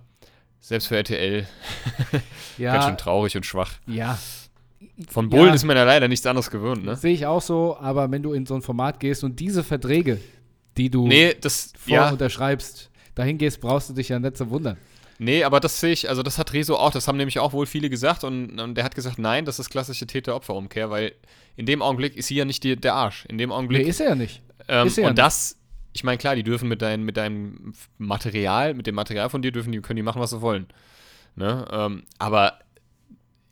[0.60, 1.46] selbst für RTL,
[2.12, 2.22] ganz
[2.58, 3.72] schön ja, traurig und schwach.
[3.86, 4.18] ja.
[5.08, 5.54] Von Bohlen Ja.
[5.54, 6.94] ist man ja leider nichts anderes gewöhnt, ne?
[6.94, 10.20] Sehe ich auch so, aber wenn du in so ein Format gehst und diese Verträge,
[10.76, 14.50] die du Nee, das, vor ja, unterschreibst, dahin gehst, brauchst du dich ja nicht zu
[14.50, 14.76] wundern.
[15.18, 17.66] Nee, aber das sehe ich, also das hat Rezo auch, das haben nämlich auch wohl
[17.66, 21.12] viele gesagt und, und der hat gesagt, nein, das ist klassische Täter-Opfer-Umkehr, weil
[21.56, 23.24] in dem Augenblick ist sie ja nicht die, der Arsch.
[23.26, 23.86] In dem Nee, Augenblick.
[23.86, 24.42] ist er ja nicht.
[24.66, 25.24] ähm, ist er ja und nicht.
[25.24, 25.56] das,
[25.92, 29.52] ich meine, klar, die dürfen mit, dein, mit deinem Material, mit dem Material von dir,
[29.52, 30.66] dürfen die, können die machen, was sie wollen.
[31.36, 31.64] Ne?
[31.70, 32.58] Ähm, aber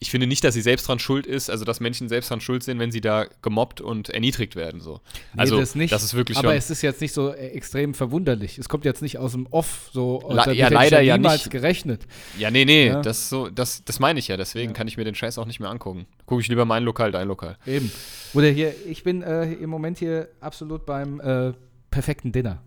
[0.03, 2.63] ich finde nicht, dass sie selbst dran schuld ist, also dass Menschen selbst dran schuld
[2.63, 4.81] sind, wenn sie da gemobbt und erniedrigt werden.
[4.81, 5.01] So.
[5.35, 5.93] Nee, Also, das nicht.
[5.93, 8.59] ist wirklich aber es ist jetzt nicht so äh, extrem verwunderlich.
[8.59, 11.51] Es kommt jetzt nicht aus dem Off, so La- ja, leider ja niemals nicht.
[11.53, 12.07] gerechnet.
[12.39, 13.01] Ja, nee, nee, Ja.
[13.01, 14.37] das, so, das, das meine ich ja.
[14.37, 14.77] Deswegen Ja.
[14.77, 16.07] kann ich mir den Scheiß auch nicht mehr angucken.
[16.27, 17.57] Gucke ich lieber mein Lokal, dein Lokal.
[17.67, 17.91] Eben.
[18.35, 21.53] Oder hier, ich bin äh, im Moment hier absolut beim äh,
[21.91, 22.63] perfekten Dinner.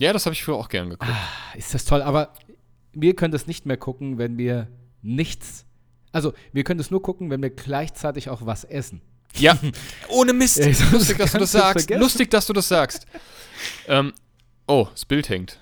[0.00, 1.10] Ja, das habe ich früher auch gern geguckt.
[1.12, 2.32] Ah, Ist das toll, aber
[2.92, 4.68] wir können das nicht mehr gucken, wenn wir
[5.02, 5.64] nichts.
[6.12, 9.00] Also, wir können es nur gucken, wenn wir gleichzeitig auch was essen.
[9.36, 9.58] Ja,
[10.08, 10.58] ohne Mist.
[10.58, 11.72] Ey, Lustig, dass du das sagst.
[11.86, 12.00] vergessen.
[12.00, 13.06] Lustig, dass du das sagst.
[13.86, 14.12] ähm,
[14.66, 15.58] oh, das Bild hängt.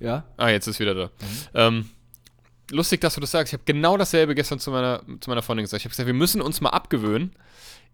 [0.00, 0.24] Ja?
[0.36, 1.10] Ah, jetzt ist wieder da.
[1.54, 1.90] Ähm,
[2.70, 3.52] lustig, dass du das sagst.
[3.52, 5.80] Ich habe genau dasselbe gestern zu meiner, zu meiner Freundin gesagt.
[5.82, 7.32] Ich habe gesagt, wir müssen uns mal abgewöhnen,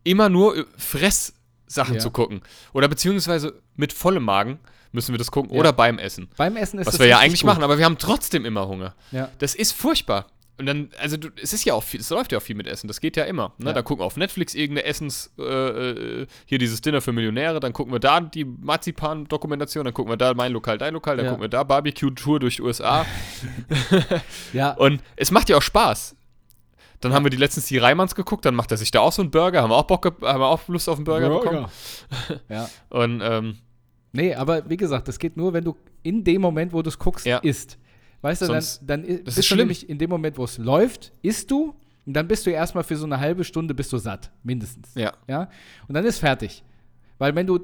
[0.05, 2.01] immer nur Fresssachen Ja.
[2.01, 2.41] zu gucken.
[2.73, 4.59] Oder beziehungsweise mit vollem Magen
[4.93, 5.53] müssen wir das gucken.
[5.53, 5.59] Ja.
[5.61, 6.29] Oder beim Essen.
[6.37, 7.49] Beim Essen ist Was das wir ja eigentlich gut.
[7.49, 8.95] machen, aber wir haben trotzdem immer Hunger.
[9.11, 9.29] Ja.
[9.39, 10.27] Das ist furchtbar.
[10.59, 12.67] Und dann, also du, es ist ja auch viel, es läuft ja auch viel mit
[12.67, 13.53] Essen, das geht ja immer.
[13.59, 13.67] Ne?
[13.67, 13.73] Ja.
[13.75, 17.73] Dann gucken wir auf Netflix irgendeine Essens, äh, äh, hier dieses Dinner für Millionäre, dann
[17.73, 21.31] gucken wir da die Marzipan-Dokumentation, dann gucken wir da mein Lokal, dein Lokal, dann Ja.
[21.33, 23.07] gucken wir da Barbecue-Tour durch die USA.
[24.53, 26.17] Ja, Und es macht ja auch Spaß.
[27.01, 29.23] Dann haben wir die letztens die Reimanns geguckt, dann macht er sich da auch so
[29.23, 31.67] einen Burger, haben wir auch Bock, haben wir auch Lust auf einen Burger, bekommen.
[32.49, 32.69] ja.
[32.91, 33.59] Und ähm,
[34.11, 36.99] Nee, aber wie gesagt, das geht nur, wenn du in dem Moment, wo du es
[36.99, 37.79] guckst, isst.
[38.21, 39.59] Weißt du, dann, Sonst- dann das bist ist du schlimm.
[39.59, 41.75] nämlich in dem Moment, wo es läuft, isst du
[42.07, 44.95] und dann bist du erstmal für so eine halbe Stunde bist du satt, mindestens.
[44.95, 45.13] ja.
[45.29, 45.49] Ja?
[45.87, 46.65] Und dann ist fertig.
[47.19, 47.61] Weil wenn du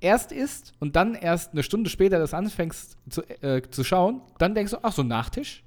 [0.00, 4.54] erst isst und dann erst eine Stunde später das anfängst zu, äh, zu schauen, dann
[4.54, 5.62] denkst du, ach, so ein Nachtisch?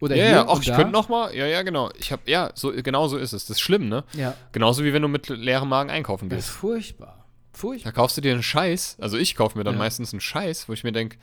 [0.00, 0.74] Oder Ja, hier ja, ach, ich da.
[0.76, 1.90] könnte noch mal, ja, ja, genau.
[1.96, 3.44] Ich habe, ja, so, genau so ist es.
[3.46, 4.02] Das ist schlimm, ne?
[4.14, 6.56] Ja, Genauso wie wenn du mit leerem Magen einkaufen das ist gehst.
[6.58, 7.24] furchtbar.
[7.52, 7.92] Furchtbar.
[7.92, 9.78] Da kaufst du dir einen Scheiß, also ich kaufe mir dann Ja.
[9.78, 11.18] meistens einen Scheiß, wo ich mir denke,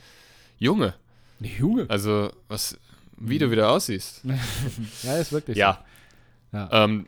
[0.58, 0.94] Junge,
[1.40, 1.86] Junge.
[1.88, 2.76] also was,
[3.16, 4.22] wie du wieder aussiehst.
[5.02, 5.84] Ja, ist wirklich Ja,
[6.52, 6.58] so.
[6.58, 6.68] Ja.
[6.84, 7.06] ähm,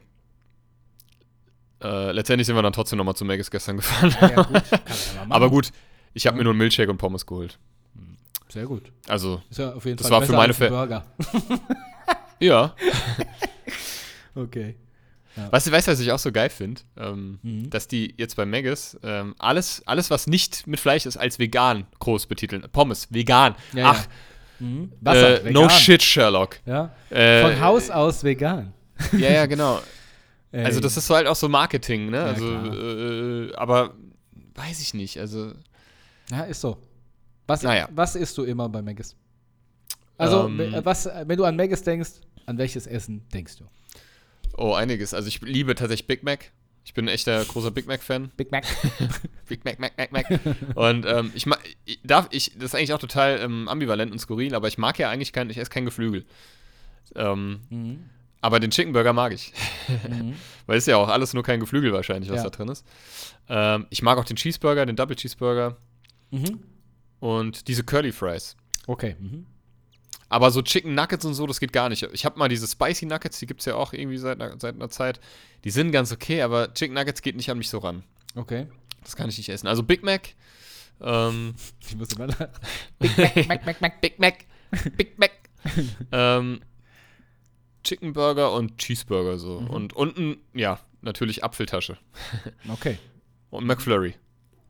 [1.83, 4.15] äh, letztendlich sind wir dann trotzdem nochmal zu Maggis gestern gefahren.
[4.21, 4.63] ja, gut.
[4.71, 4.79] Ja
[5.19, 5.33] machen.
[5.33, 5.71] Aber gut,
[6.15, 7.59] ich habe mir nur einen Milkshake und Pommes geholt.
[8.49, 8.93] Sehr gut.
[9.09, 11.05] Also, Ist ja auf jeden Das Fall war für meine als Burger.
[12.41, 12.75] ja,
[14.35, 14.77] Okay.
[15.37, 15.51] Ja.
[15.51, 16.83] Weißt du, weißt, was ich auch so geil finde?
[16.97, 17.71] Ähm, Mhm.
[17.71, 21.87] Dass die jetzt bei Maggis ähm, alles, alles, was nicht mit Fleisch ist, als vegan
[22.01, 22.67] groß betiteln.
[22.73, 23.55] Pommes, vegan.
[23.73, 24.05] Ja, Ach,
[24.61, 24.67] ja.
[24.67, 24.93] Mhm.
[25.01, 25.71] Wasser, äh, no vegan.
[25.71, 26.59] shit, Sherlock.
[27.11, 28.73] Äh, Von Haus aus vegan.
[29.13, 29.81] Ja, ja, genau.
[30.53, 30.65] Ey.
[30.67, 32.23] Also das ist so halt auch so Marketing, ne?
[32.23, 33.95] Also, äh, aber
[34.55, 35.19] weiß ich nicht.
[35.19, 35.53] Also
[36.31, 36.77] Ja, ist so.
[37.47, 37.89] Was, Naja.
[37.95, 39.17] was isst du immer bei Maggis?
[40.19, 40.59] Also, Ähm.
[40.59, 42.11] we- was, wenn du an Maggis denkst,
[42.47, 43.65] an welches Essen denkst du?
[44.57, 45.15] Oh, einiges.
[45.15, 46.53] Also ich liebe tatsächlich Big Mac.
[46.85, 48.31] Ich bin ein echter großer Big Mac Fan.
[48.37, 48.65] Big Mac.
[49.49, 50.27] Big Mac, Mac, Mac, Mac.
[50.75, 54.19] Und ähm, ich mag, ich, darf ich, das ist eigentlich auch total ähm, ambivalent und
[54.19, 56.25] skurril, aber ich mag ja eigentlich kein, ich esse kein Geflügel.
[57.15, 58.05] Ähm, mhm.
[58.41, 59.53] aber den Chicken Burger mag ich.
[60.09, 60.35] Mhm.
[60.67, 62.45] Weil es ist ja auch alles nur kein Geflügel wahrscheinlich, was Ja.
[62.45, 62.85] da drin ist.
[63.49, 65.77] Ähm, ich mag auch den Cheeseburger, den Double Cheeseburger
[66.31, 66.61] Mhm.
[67.21, 68.57] und diese Curly Fries.
[68.87, 69.15] Okay.
[69.21, 69.47] Mhm.
[70.33, 72.03] Aber so Chicken Nuggets und so, das geht gar nicht.
[72.15, 74.75] Ich habe mal diese Spicy Nuggets, die gibt es ja auch irgendwie seit, einer- seit
[74.77, 75.21] einer Zeit.
[75.65, 78.03] Die sind ganz okay, aber Chicken Nuggets geht nicht an mich so ran.
[78.35, 78.67] Okay.
[79.03, 79.67] Das kann ich nicht essen.
[79.67, 80.31] Also Big Mac,
[81.03, 81.55] ähm,
[81.87, 82.49] Ich muss immer lachen.
[82.99, 84.35] Big Mac, Mac, Mac, Big Mac,
[84.97, 85.33] Big Mac.
[86.13, 86.61] ähm,
[87.85, 89.61] Chicken Burger und Cheeseburger so.
[89.61, 89.67] Mhm.
[89.69, 91.99] Und unten, ja, natürlich Apfeltasche.
[92.71, 92.97] Okay.
[93.51, 94.15] Und McFlurry.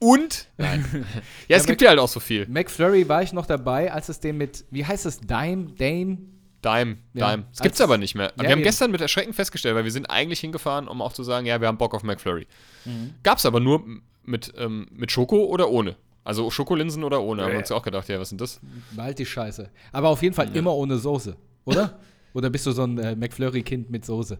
[0.03, 0.49] Und?
[0.59, 0.85] Nein.
[1.49, 2.47] ja, es Ja, gibt ja halt auch so viel.
[2.49, 6.19] McFlurry war ich noch dabei, als es den mit, wie heißt es, Dime, Dame?
[6.65, 7.45] Dime, Ja, Dime.
[7.51, 8.33] Das gibt's als- aber nicht mehr.
[8.37, 8.63] Ja, wir haben eben.
[8.65, 11.69] gestern mit Erschrecken festgestellt, weil wir sind eigentlich hingefahren, um auch zu sagen, ja, wir
[11.69, 12.47] haben Bock auf McFlurry.
[12.85, 13.15] Mhm.
[13.23, 13.85] Gab's aber nur
[14.25, 15.97] mit, ähm, mit Schoko oder ohne.
[16.25, 17.43] Also Schokolinsen oder ohne.
[17.43, 18.61] Haben wir uns ja auch gedacht, ja, was sind das?
[18.93, 19.71] Bald die Scheiße.
[19.93, 21.99] Aber auf jeden Fall immer ohne Soße, oder?
[22.33, 24.39] oder bist du so ein äh, McFlurry-Kind mit Soße?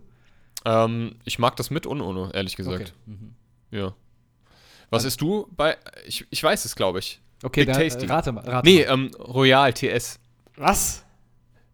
[0.65, 2.95] Ähm, ich mag das mit und ohne, ehrlich gesagt.
[3.07, 3.35] Okay, mhm.
[3.73, 3.95] Ja.
[4.93, 5.77] Was isst du bei.
[6.07, 7.21] Ich, ich weiß es, glaube ich.
[7.43, 8.07] okay Big da, Tasty.
[8.07, 8.45] äh, rate mal.
[8.45, 8.93] Rate Nee, mal.
[8.93, 10.19] ähm, Royal TS.
[10.57, 11.05] Was?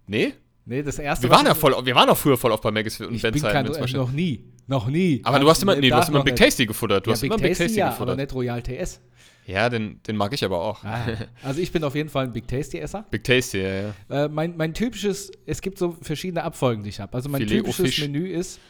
[0.07, 0.35] Nee?
[0.65, 3.01] Nee, das erste Wir waren ja voll, wir waren auch früher voll auf bei Maggis
[3.01, 4.45] und zum äh, noch nie.
[4.67, 5.21] Noch nie.
[5.25, 6.37] Aber du hast immer, nee, du hast immer Big.
[6.37, 7.07] Tasty gefuttert.
[7.07, 8.17] Du ja, hast Big immer Big Tasty, Tasty ja, aber gefuttert.
[8.19, 9.01] nicht Royal TS.
[9.49, 10.85] Ja, den, den mag ich aber auch.
[10.85, 11.07] Ah,
[11.43, 13.07] also ich bin auf jeden Fall ein Big Tasty-Esser.
[13.11, 14.25] Big Tasty, ja, ja.
[14.25, 17.15] Äh, mein, mein typisches, es gibt so verschiedene Abfolgen, die ich habe.
[17.15, 17.99] Also mein Filet typisches.
[17.99, 18.61] Menü ist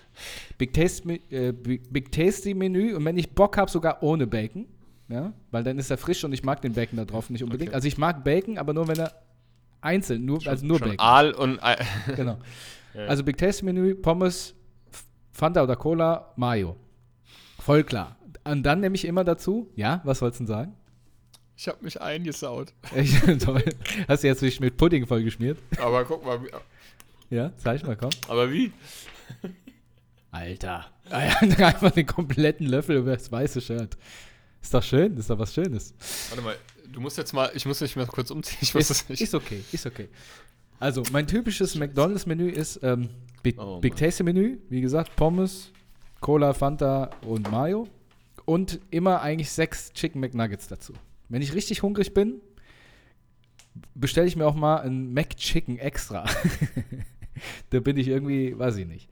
[0.57, 4.67] Big, Taste, äh, Big, Big Tasty Menü und wenn ich Bock habe, sogar ohne Bacon.
[5.09, 7.71] Ja, weil dann ist er frisch und ich mag den Bacon da drauf nicht unbedingt.
[7.71, 7.75] Okay.
[7.75, 9.13] Also ich mag Bacon, aber nur wenn er
[9.81, 11.05] einzeln, nur, also nur Schon Bacon.
[11.05, 11.61] Aal und.
[11.63, 11.77] Ei-
[12.15, 12.39] Genau.
[12.95, 13.07] Ja.
[13.07, 14.55] Also Big Tasty Menü, Pommes,
[15.33, 16.75] Fanta oder Cola, Mayo.
[17.59, 18.17] Voll klar.
[18.51, 20.75] Und dann nehme ich immer dazu, ja, was wolltest du denn sagen?
[21.57, 22.73] Ich habe mich eingesaut.
[22.95, 23.65] Echt toll.
[24.07, 25.59] Hast du jetzt dich mit Pudding vollgeschmiert?
[25.81, 26.39] Aber guck mal,
[27.31, 28.11] Ja, zeig mal, komm.
[28.29, 28.73] aber wie?
[30.31, 30.87] Alter.
[31.11, 33.97] Einfach den kompletten Löffel über das weiße Shirt.
[34.61, 35.95] Ist doch schön, ist doch was Schönes.
[36.31, 36.57] Warte mal,
[36.93, 38.59] du musst jetzt mal, ich muss mich mal kurz umziehen.
[38.61, 39.21] Ich das Ist, nicht.
[39.23, 40.09] ist okay, ist okay.
[40.81, 43.09] Also, mein typisches McDonalds-Menü ist ähm,
[43.43, 43.97] Big, Oh Big.
[43.97, 44.59] Tasty-Menü.
[44.69, 45.73] Wie gesagt, Pommes,
[46.21, 47.89] Cola, Fanta und Mayo.
[48.49, 50.95] Und immer eigentlich sechs Chicken McNuggets dazu.
[51.29, 52.41] Wenn ich richtig hungrig bin,
[53.95, 56.25] bestelle ich mir auch mal ein McChicken extra.
[57.69, 59.11] da bin ich irgendwie, weiß ich nicht.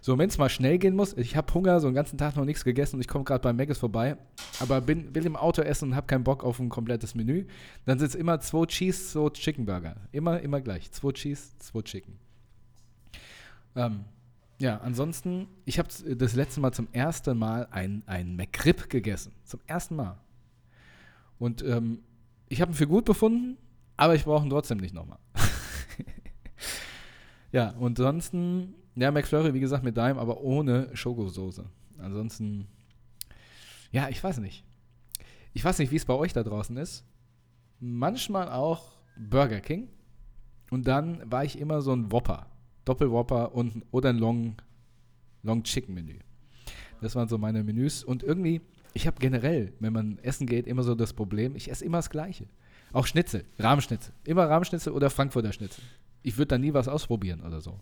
[0.00, 2.44] So, wenn es mal schnell gehen muss, ich habe Hunger, so einen ganzen Tag noch
[2.44, 4.18] nichts gegessen und ich komme gerade bei Maggis vorbei,
[4.60, 7.46] aber bin, will im Auto essen und habe keinen Bock auf ein komplettes Menü,
[7.86, 9.96] dann sind es immer zwei Cheese, zwei Chicken Burger.
[10.12, 10.92] Immer, immer gleich.
[10.92, 12.20] Zwei Cheese, zwei Chicken.
[13.74, 14.04] Ähm,
[14.58, 19.32] ja, ansonsten, ich habe das letzte Mal zum ersten Mal ein, ein McRib gegessen.
[19.44, 20.18] Zum ersten Mal.
[21.38, 22.00] Und ähm,
[22.48, 23.58] ich habe ihn für gut befunden,
[23.96, 25.18] aber ich brauche ihn trotzdem nicht nochmal.
[27.52, 31.66] ja, und ansonsten, ja, McFlurry, wie gesagt, mit Dime, aber ohne Schokosoße.
[31.98, 32.66] Ansonsten,
[33.90, 34.64] ja, ich weiß nicht.
[35.52, 37.04] Ich weiß nicht, wie es bei euch da draußen ist.
[37.78, 39.88] Manchmal auch Burger King.
[40.70, 42.46] Und dann war ich immer so ein Whopper.
[42.86, 44.56] Doppelwhopper und oder ein Long,
[45.42, 46.18] Long Chicken Menü.
[47.02, 48.02] Das waren so meine Menüs.
[48.02, 48.62] Und irgendwie,
[48.94, 52.08] ich habe generell, wenn man essen geht, immer so das Problem, ich esse immer das
[52.08, 52.46] Gleiche.
[52.92, 54.14] Auch Schnitzel, Rahmschnitzel.
[54.24, 55.84] Immer Rahmschnitzel oder Frankfurter Schnitzel.
[56.22, 57.78] Ich würde da nie was ausprobieren oder so.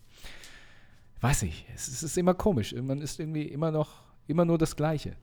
[1.21, 2.75] Weiß nicht, es, es ist immer komisch.
[2.75, 5.17] Man ist irgendwie immer noch, immer nur das Gleiche.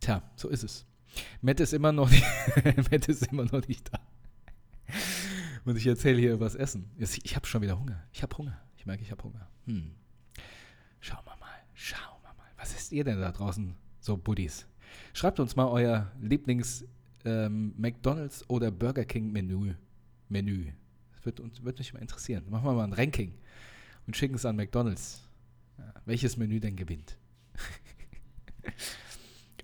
[0.00, 0.86] Tja, so ist es.
[1.40, 2.24] Matt ist immer noch nicht,
[2.90, 4.00] Matt ist immer noch nicht da.
[5.64, 6.90] Und ich erzähle hier über das Essen.
[6.98, 8.02] Ich habe schon wieder Hunger.
[8.12, 8.60] Ich habe Hunger.
[8.76, 9.48] Ich merke, ich habe Hunger.
[9.66, 9.92] Hm.
[11.00, 11.50] Schauen wir mal.
[11.74, 12.48] Schauen wir mal.
[12.56, 14.66] Was isst ihr denn da draußen, so Buddies?
[15.12, 16.84] Schreibt uns mal euer Lieblings
[17.24, 17.74] ähm,
[18.48, 19.74] oder Burger King Menü.
[20.28, 20.72] Menü.
[21.12, 22.44] Das wird, uns, wird mich mal interessieren.
[22.50, 23.34] Machen wir mal ein Ranking
[24.06, 25.28] und schicken es an McDonald's.
[25.78, 27.16] Ja, welches Menü denn gewinnt?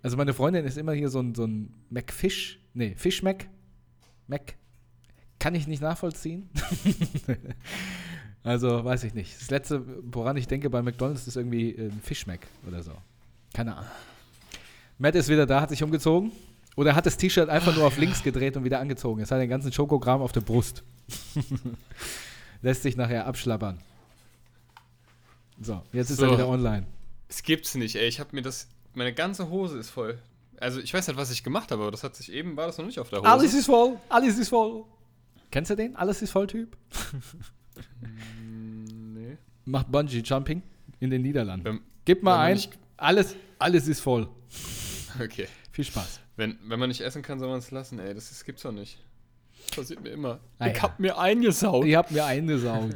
[0.02, 2.60] also meine Freundin ist immer hier so ein, so ein McFish.
[2.74, 3.48] Nee, Fish Mac.
[4.28, 4.56] Mac.
[5.38, 6.48] Kann ich nicht nachvollziehen.
[8.44, 9.38] Also, weiß ich nicht.
[9.38, 12.92] Das letzte, woran ich denke bei McDonalds, ist irgendwie äh, ein Fischmeck oder so.
[13.52, 13.90] Keine Ahnung.
[14.96, 16.32] Matt ist wieder da, hat sich umgezogen.
[16.76, 19.20] Oder hat das T-Shirt einfach nur auf links gedreht und wieder angezogen.
[19.20, 20.84] Es hat den ganzen Schokogramm auf der Brust.
[22.62, 23.80] Lässt sich nachher abschlappern.
[25.60, 26.34] So, jetzt ist er So.
[26.34, 26.86] wieder online.
[27.28, 28.06] Es gibt's nicht, ey.
[28.06, 28.68] Ich hab mir das.
[28.94, 30.18] Meine ganze Hose ist voll.
[30.58, 32.78] Also, ich weiß nicht, was ich gemacht habe, aber das hat sich eben, war das
[32.78, 33.28] noch nicht auf der Hose.
[33.28, 34.84] Alles ist voll, alles ist voll.
[35.50, 35.96] Kennst du den?
[35.96, 36.76] Alles ist voll Typ.
[38.00, 39.36] Mm, nee.
[39.64, 40.62] Macht Bungee Jumping
[41.00, 41.64] in den Niederlanden.
[41.64, 42.54] Wenn, Gib mal ein.
[42.54, 44.28] nicht- Alles, alles ist voll.
[45.22, 45.46] okay.
[45.72, 46.20] Viel Spaß.
[46.36, 48.14] Wenn, wenn man nicht essen kann, soll man es lassen, ey.
[48.14, 48.98] Das, das gibt's doch nicht.
[49.74, 50.40] Passiert mir immer.
[50.58, 50.82] Ah, ich ja.
[50.82, 51.86] hab mir eingesaugt.
[51.86, 52.94] Ihr habt mir eingesaugt.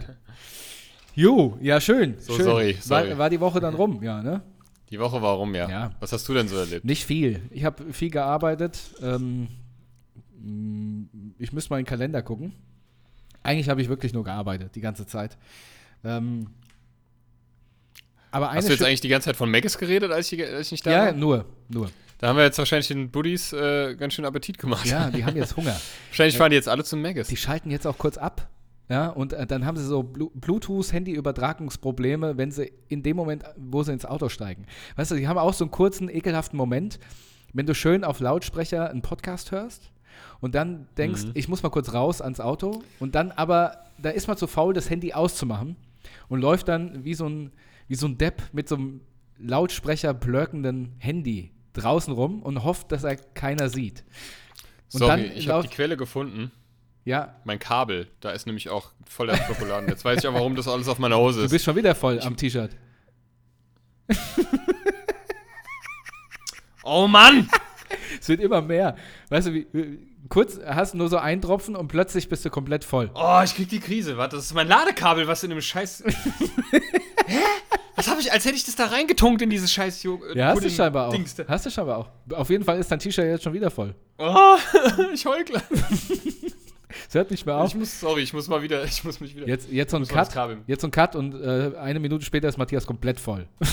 [1.14, 2.16] Jo, ja, schön.
[2.18, 2.44] So, schön.
[2.44, 3.10] sorry, sorry.
[3.10, 4.42] War, war die Woche dann rum, ja, ne?
[4.90, 5.68] Die Woche war rum, ja.
[5.68, 5.90] Ja.
[6.00, 6.84] Was hast du denn so erlebt?
[6.84, 7.42] Nicht viel.
[7.50, 8.78] Ich habe viel gearbeitet.
[9.02, 9.48] Ähm,
[11.42, 12.52] ich müsste mal in den Kalender gucken.
[13.42, 15.36] Eigentlich habe ich wirklich nur gearbeitet, die ganze Zeit.
[16.04, 16.48] Ähm,
[18.30, 20.66] aber Hast du jetzt schö- eigentlich die ganze Zeit von Maggis geredet, als ich, als
[20.68, 21.12] ich nicht da Ja, war?
[21.12, 21.90] nur, nur.
[22.18, 24.86] Da haben wir jetzt wahrscheinlich den Buddies äh, ganz schön Appetit gemacht.
[24.86, 25.76] Ja, die haben jetzt Hunger.
[26.10, 27.28] wahrscheinlich fahren die jetzt alle zum Maggis.
[27.28, 28.48] Die schalten jetzt auch kurz ab.
[28.88, 33.82] Ja, und äh, dann haben sie so Blu Bluetooth-Handy-Übertragungsprobleme, wenn sie in dem Moment, wo
[33.82, 34.66] sie ins Auto steigen.
[34.96, 36.98] Weißt du, die haben auch so einen kurzen, ekelhaften Moment,
[37.52, 39.90] wenn du schön auf Lautsprecher einen Podcast hörst
[40.40, 44.28] und dann denkst, ich muss mal kurz raus ans Auto und dann aber, da ist
[44.28, 45.76] man zu faul, das Handy auszumachen
[46.28, 47.52] und läuft dann wie so ein,
[47.88, 49.00] wie so ein Depp mit so einem
[49.38, 54.04] Lautsprecher blöckenden Handy draußen rum und hofft, dass er keiner sieht.
[54.92, 56.50] Und Sorry, dann ich habe die Quelle gefunden.
[57.04, 59.88] Ja, Mein Kabel, da ist nämlich auch voller Schokoladen.
[59.88, 61.50] Jetzt weiß ich auch, warum das alles auf meiner Hose Du ist.
[61.50, 62.70] bist schon wieder voll am T-Shirt.
[66.84, 67.48] Oh Mann!
[68.20, 68.96] Es wird immer mehr.
[69.30, 69.66] Weißt du, wie,
[70.28, 73.10] kurz hast du nur so einen Tropfen und plötzlich bist du komplett voll.
[73.14, 74.16] Oh, ich krieg die Krise.
[74.16, 76.04] Warte, das ist mein Ladekabel, was in dem Scheiß.
[77.26, 77.38] Hä?
[77.94, 80.46] Was habe ich, als hätte ich das da reingetunkt in dieses scheiß Jo- äh, Ja,
[80.48, 81.12] hast du scheinbar auch.
[81.12, 81.44] Dings da.
[81.46, 82.08] Hast du scheinbar auch.
[82.36, 83.94] Auf jeden Fall ist dein T-Shirt jetzt schon wieder voll.
[84.18, 84.56] Oh,
[85.12, 85.62] ich heul gleich.
[87.08, 87.68] Es hört nicht mehr auf.
[87.68, 89.46] Ich muss, sorry, ich muss mal wieder, ich muss mich wieder.
[89.46, 90.58] Jetzt, jetzt so ein mal Cut.
[90.66, 93.46] Jetzt so ein Cut und äh, eine Minute später ist Matthias komplett voll.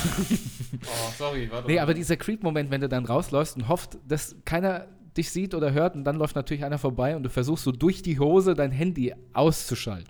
[0.82, 1.68] Oh, sorry, warte.
[1.68, 5.74] Nee, aber dieser Creep-Moment, wenn du dann rausläufst und hofft, dass keiner dich sieht oder
[5.74, 8.72] hört und dann läuft natürlich einer vorbei und du versuchst so durch die Hose dein
[8.72, 10.10] Handy auszuschalten.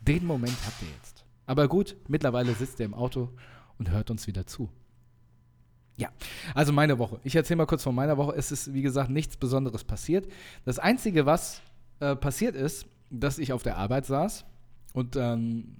[0.00, 1.24] Den Moment habt ihr jetzt.
[1.46, 3.30] Aber gut, mittlerweile sitzt er im Auto
[3.78, 4.70] und hört uns wieder zu.
[5.96, 6.08] Ja,
[6.54, 7.20] also meine Woche.
[7.22, 8.34] Ich erzähle mal kurz von meiner Woche.
[8.36, 10.26] Es ist, wie gesagt, nichts Besonderes passiert.
[10.64, 11.62] Das Einzige, was
[12.00, 14.44] äh, passiert ist, dass ich auf der Arbeit saß
[14.92, 15.76] und ähm,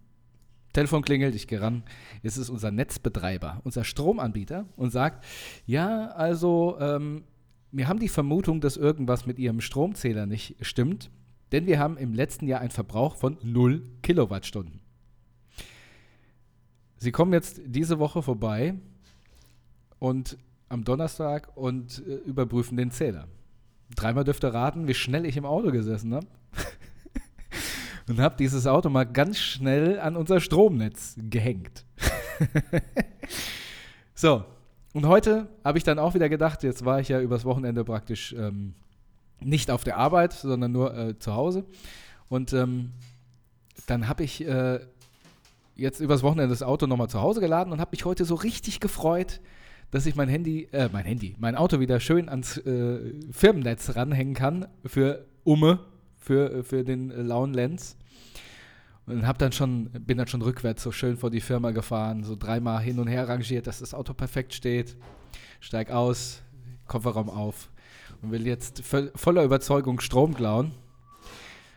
[0.73, 1.85] Telefon klingelt, ich gehe ran.
[2.23, 5.25] Es ist unser Netzbetreiber, unser Stromanbieter und sagt,
[5.67, 7.25] ja, also ähm,
[7.71, 11.11] wir haben die Vermutung, dass irgendwas mit Ihrem Stromzähler nicht stimmt,
[11.53, 14.81] denn wir haben im letzten Jahr einen Verbrauch von 0 Kilowattstunden.
[16.97, 18.75] Sie kommen jetzt diese Woche vorbei
[19.99, 20.37] und
[20.69, 23.29] am Donnerstag und äh, überprüfen den Zähler.
[23.95, 26.27] Dreimal dürft ihr raten, wie schnell ich im Auto gesessen habe.
[28.09, 31.85] und habe dieses Auto mal ganz schnell an unser Stromnetz gehängt.
[34.15, 34.45] so,
[34.93, 38.33] und heute habe ich dann auch wieder gedacht, jetzt war ich ja übers Wochenende praktisch
[38.33, 38.75] ähm,
[39.41, 41.65] nicht auf der Arbeit, sondern nur äh, zu Hause.
[42.29, 42.93] Und ähm,
[43.87, 44.81] dann habe ich äh,
[45.77, 48.81] jetzt übers Wochenende das Auto nochmal zu Hause geladen und habe mich heute so richtig
[48.81, 49.41] gefreut,
[49.95, 54.35] dass ich mein Handy, äh, mein Handy, mein Auto wieder schön ans äh, Firmennetz ranhängen
[54.35, 55.79] kann für Umme,
[56.17, 57.97] für, für den lauen Lenz.
[59.07, 62.35] Und hab dann schon, bin dann schon rückwärts so schön vor die Firma gefahren, so
[62.35, 64.97] dreimal hin und her rangiert, dass das Auto perfekt steht.
[65.61, 66.43] Steig aus,
[66.89, 67.71] Kofferraum auf
[68.21, 70.73] und will jetzt voll, voller Überzeugung Strom klauen.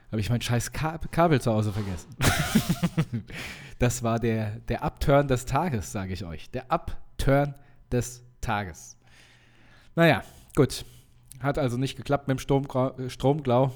[0.09, 2.15] Habe ich mein scheiß Ka Kabel zu Hause vergessen.
[3.77, 6.49] das war der, der Upturn des Tages, sage ich euch.
[6.49, 7.53] Der Upturn
[7.91, 8.97] des Tages.
[9.95, 10.23] Naja,
[10.55, 10.85] gut.
[11.39, 13.71] Hat also nicht geklappt mit dem äh, Stromklau.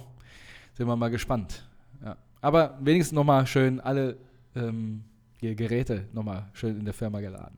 [0.74, 1.67] Sind wir mal gespannt.
[2.04, 2.17] Ja.
[2.41, 4.17] Aber wenigstens nochmal schön alle
[4.56, 5.04] ähm,
[5.41, 7.58] Geräte nochmal schön in der Firma geladen.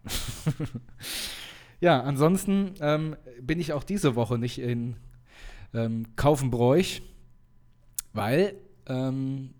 [1.81, 4.95] ja, ansonsten ähm, bin ich auch diese Woche nicht in
[5.73, 7.01] ähm, Kaufenbräuch,
[8.13, 8.55] weil
[8.87, 9.53] ähm,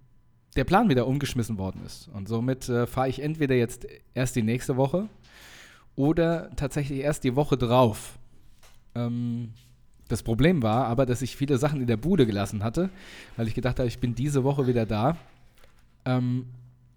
[0.56, 2.08] der Plan wieder umgeschmissen worden ist.
[2.10, 5.10] Und somit äh, fahre ich entweder jetzt erst die nächste Woche
[5.96, 8.18] oder tatsächlich erst die Woche drauf.
[8.96, 9.52] Ähm,
[10.08, 12.90] das Problem war aber, dass ich viele Sachen in der Bude gelassen hatte,
[13.38, 15.18] weil ich gedacht habe, ich bin diese Woche wieder da.
[16.06, 16.46] Ähm,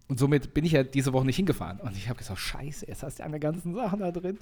[0.08, 1.80] und somit bin ich ja diese Woche nicht hingefahren.
[1.80, 4.38] Und ich habe gesagt, scheiße, jetzt hast du eine ganzen Sachen da drin.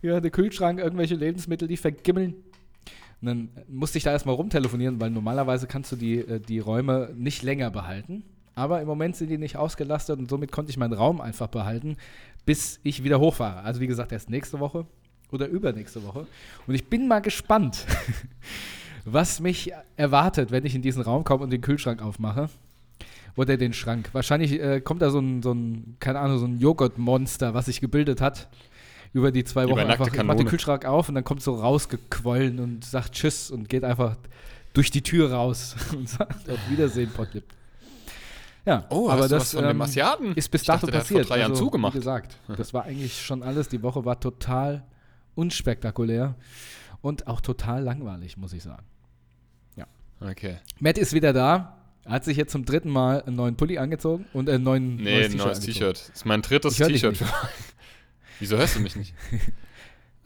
[0.00, 2.34] Ja, der Kühlschrank, irgendwelche Lebensmittel, die vergimmeln.
[3.20, 7.12] Und dann musste ich da erstmal rumtelefonieren, weil normalerweise kannst du die, äh, die Räume
[7.16, 8.22] nicht länger behalten.
[8.54, 11.96] Aber im Moment sind die nicht ausgelastet und somit konnte ich meinen Raum einfach behalten,
[12.44, 13.60] bis ich wieder hochfahre.
[13.62, 14.86] Also wie gesagt, erst nächste Woche
[15.30, 16.26] oder übernächste Woche.
[16.66, 17.86] Und ich bin mal gespannt,
[19.04, 22.48] was mich erwartet, wenn ich in diesen Raum komme und den Kühlschrank aufmache.
[23.36, 24.10] Oder den Schrank.
[24.12, 27.80] Wahrscheinlich äh, kommt da so ein, so ein, keine Ahnung, so ein Joghurtmonster, was sich
[27.80, 28.48] gebildet hat
[29.12, 29.80] über die zwei Wochen.
[29.80, 30.36] Einfach, macht Kanone.
[30.36, 34.16] den Kühlschrank auf und dann kommt so rausgequollen und sagt Tschüss und geht einfach
[34.72, 37.44] durch die Tür raus und sagt auf Wiedersehen, Potlip.
[38.66, 40.32] Ja, Oh, aber das von ähm, Asiaten?
[40.34, 41.26] ist bis dato dachte, passiert.
[41.26, 41.94] vor drei Jahren also, zugemacht.
[41.94, 43.68] Wie gesagt, das war eigentlich schon alles.
[43.68, 44.84] Die Woche war total
[45.34, 46.34] unspektakulär
[47.02, 48.84] und auch total langweilig, muss ich sagen.
[50.20, 50.56] Okay.
[50.78, 51.76] Matt ist wieder da.
[52.06, 55.32] Hat sich jetzt zum dritten Mal einen neuen Pulli angezogen und einen neuen Nee, ein
[55.32, 55.64] neues angezogen.
[55.72, 56.00] T-Shirt.
[56.08, 57.18] Das ist mein drittes T-Shirt.
[58.40, 59.14] Wieso hörst du mich nicht?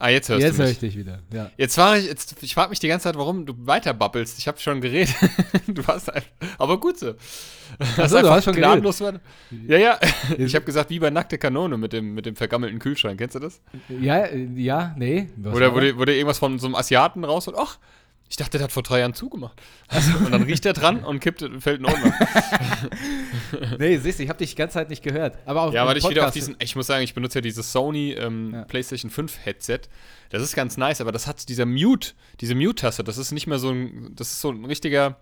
[0.01, 0.77] Ah, jetzt hörst Jetzt du höre mich.
[0.77, 1.19] ich dich wieder.
[1.33, 1.51] Ja.
[1.57, 4.39] Jetzt war ich, jetzt, ich frage mich die ganze Zeit, warum du weiter babbelst.
[4.39, 5.13] Ich habe schon geredet.
[5.67, 7.15] du warst einfach, aber gut so.
[7.97, 9.19] Das so, du hast schon gnadenlos war.
[9.67, 9.99] Ja, ja.
[10.37, 13.19] Ich habe gesagt, wie bei nackte Kanone mit dem, mit dem vergammelten Kühlschrank.
[13.19, 13.61] Kennst du das?
[13.89, 15.29] ja, äh, ja, nee.
[15.43, 17.77] Oder wo dir irgendwas von so einem Asiaten raus und ach,
[18.29, 19.59] ich dachte, der hat vor drei Jahren zugemacht.
[20.23, 22.13] Und dann riecht er dran und kippt, fällt Ohren.
[22.19, 22.49] das?
[23.79, 25.37] Nee, siehst du, ich habe dich die ganze Zeit nicht gehört.
[25.45, 27.71] Aber auf Ja, weil ich wieder auf diesen, ich muss sagen, ich benutze ja dieses
[27.71, 28.63] Sony ähm, Ja.
[28.65, 29.79] PlayStation 5 Headset.
[30.29, 33.57] Das ist ganz nice, aber das hat dieser Mute, diese Mute-Taste, das ist nicht mehr
[33.57, 35.17] so ein, das ist so ein richtiger,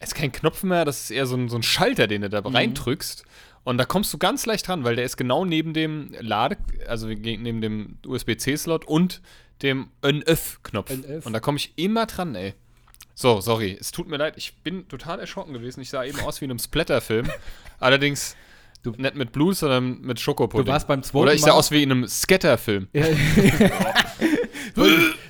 [0.00, 2.28] es ist kein Knopf mehr, das ist eher so ein, so ein Schalter, den du
[2.28, 3.24] da reindrückst.
[3.62, 6.56] Und da kommst du ganz leicht dran, weil der ist genau neben dem Lade,
[6.88, 9.20] also neben dem USB-C-Slot und
[9.62, 10.90] dem NF-Knopf.
[10.90, 11.26] NF.
[11.26, 12.54] Und da komme ich immer dran, ey.
[13.14, 15.80] So, sorry, es tut mir leid, ich bin total erschrocken gewesen.
[15.80, 17.30] Ich sah eben aus wie in einem Splatter-Film.
[17.80, 18.36] Allerdings
[18.82, 20.66] Du- nicht mit Blues, sondern mit Schokopudding.
[20.66, 22.88] Du warst beim zweiten Oder ich sah Mal- aus wie in einem Scatter-Film.
[22.92, 23.06] Ja.
[24.74, 24.84] du,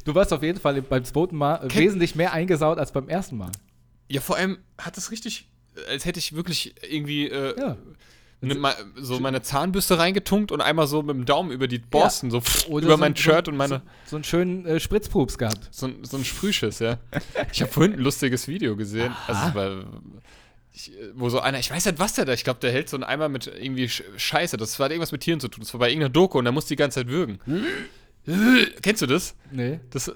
[0.05, 3.37] du warst auf jeden Fall beim zweiten Mal Kenn- wesentlich mehr eingesaut als beim ersten
[3.39, 3.53] Mal.
[4.09, 5.49] Ja, vor allem hat es richtig,
[5.89, 7.77] als hätte ich wirklich irgendwie äh, Ja.
[8.97, 12.69] So meine Zahnbürste reingetunkt und einmal so mit dem Daumen über die Borsten, so pff,
[12.69, 15.69] über so- mein so- Shirt und meine, So, so einen schönen äh, Spritzpups gehabt.
[15.71, 16.99] so, ein- so ein Sprühschiss, ja.
[17.53, 19.85] Ich habe vorhin ein lustiges Video gesehen, also es war,
[20.75, 22.91] ich, äh, wo so einer, ich weiß nicht, was der da, ich glaube, der hält
[22.91, 25.73] so einen Eimer mit irgendwie Sch Scheiße, das hat irgendwas mit Tieren zu tun, das
[25.73, 27.39] war bei irgendeiner Doku und der muss die ganze Zeit würgen.
[28.83, 29.35] Kennst du das?
[29.51, 29.81] Nee.
[29.91, 30.13] Das,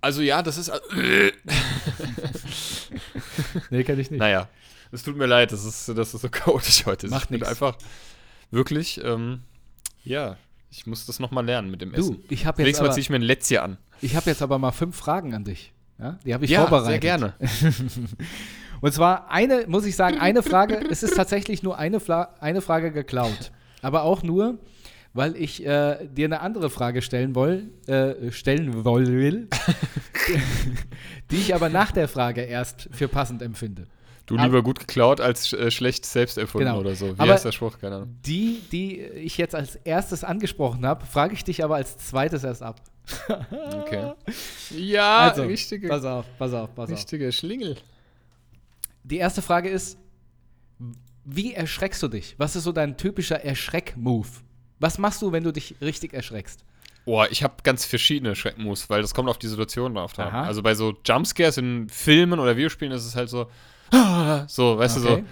[0.00, 0.70] also ja, das ist,
[3.70, 4.20] Nee, kenn ich nicht.
[4.20, 4.48] Naja,
[4.92, 7.08] es tut mir leid, das ist, das ist so chaotisch heute.
[7.08, 7.48] Macht ich bin nix.
[7.48, 7.76] einfach
[8.50, 9.40] wirklich, ähm,
[10.04, 10.36] ja,
[10.70, 12.24] ich muss das nochmal lernen mit dem Du, Essen.
[12.28, 13.78] ich habe jetzt, Nächstes Mal ziehe ich mir ein Lätzchen an.
[14.00, 15.72] ich hab jetzt aber mal fünf Fragen an dich.
[15.98, 16.18] Ja?
[16.24, 16.88] Die habe ich ja, vorbereitet.
[16.90, 17.34] sehr gerne.
[18.80, 22.60] Und zwar eine, muss ich sagen, eine Frage, es ist tatsächlich nur eine, Fla eine
[22.60, 23.50] Frage geklaut.
[23.82, 24.58] Aber auch nur,
[25.14, 29.48] weil ich äh, dir eine andere Frage stellen, woll, äh, stellen woll, will,
[31.30, 33.86] die ich aber nach der Frage erst für passend empfinde.
[34.26, 36.80] Du Aber- lieber gut geklaut als äh, schlecht selbst erfunden Genau.
[36.80, 37.16] oder so.
[37.16, 37.78] Wie Aber- heißt der Spruch?
[37.78, 38.16] Keine Ahnung.
[38.26, 42.62] Die, die ich jetzt als erstes angesprochen habe, frage ich dich aber als zweites erst
[42.62, 42.80] ab.
[43.50, 44.12] Okay.
[44.76, 46.96] Ja, also, richtige, pass auf, pass auf, pass auf.
[46.98, 47.76] richtige Schlingel.
[49.02, 49.96] Die erste Frage ist,
[51.24, 52.34] wie erschreckst du dich?
[52.36, 54.28] Was ist so dein typischer Erschreck-Move?
[54.80, 56.64] Was machst du, wenn du dich richtig erschreckst?
[57.04, 60.18] Boah, ich habe ganz verschiedene Schreckmoves, weil das kommt auf die Situation drauf.
[60.18, 60.28] an.
[60.46, 63.50] Also bei so Jumpscares in Filmen oder Videospielen ist es halt so,
[64.46, 65.10] so, weißt du so.
[65.12, 65.24] Okay.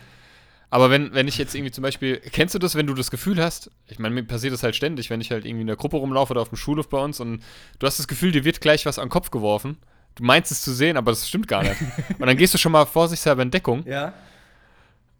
[0.70, 3.40] Aber wenn, wenn ich jetzt irgendwie zum Beispiel, kennst du das, wenn du das Gefühl
[3.42, 5.96] hast, ich meine, mir passiert das halt ständig, wenn ich halt irgendwie in der Gruppe
[5.98, 7.42] rumlaufe oder auf dem Schulhof bei uns und
[7.78, 9.76] du hast das Gefühl, dir wird gleich was an den Kopf geworfen.
[10.16, 11.76] Du meinst es zu sehen, aber das stimmt gar nicht.
[12.18, 13.86] und dann gehst du schon mal vorsichtshalber in Deckung.
[13.86, 14.14] Ja,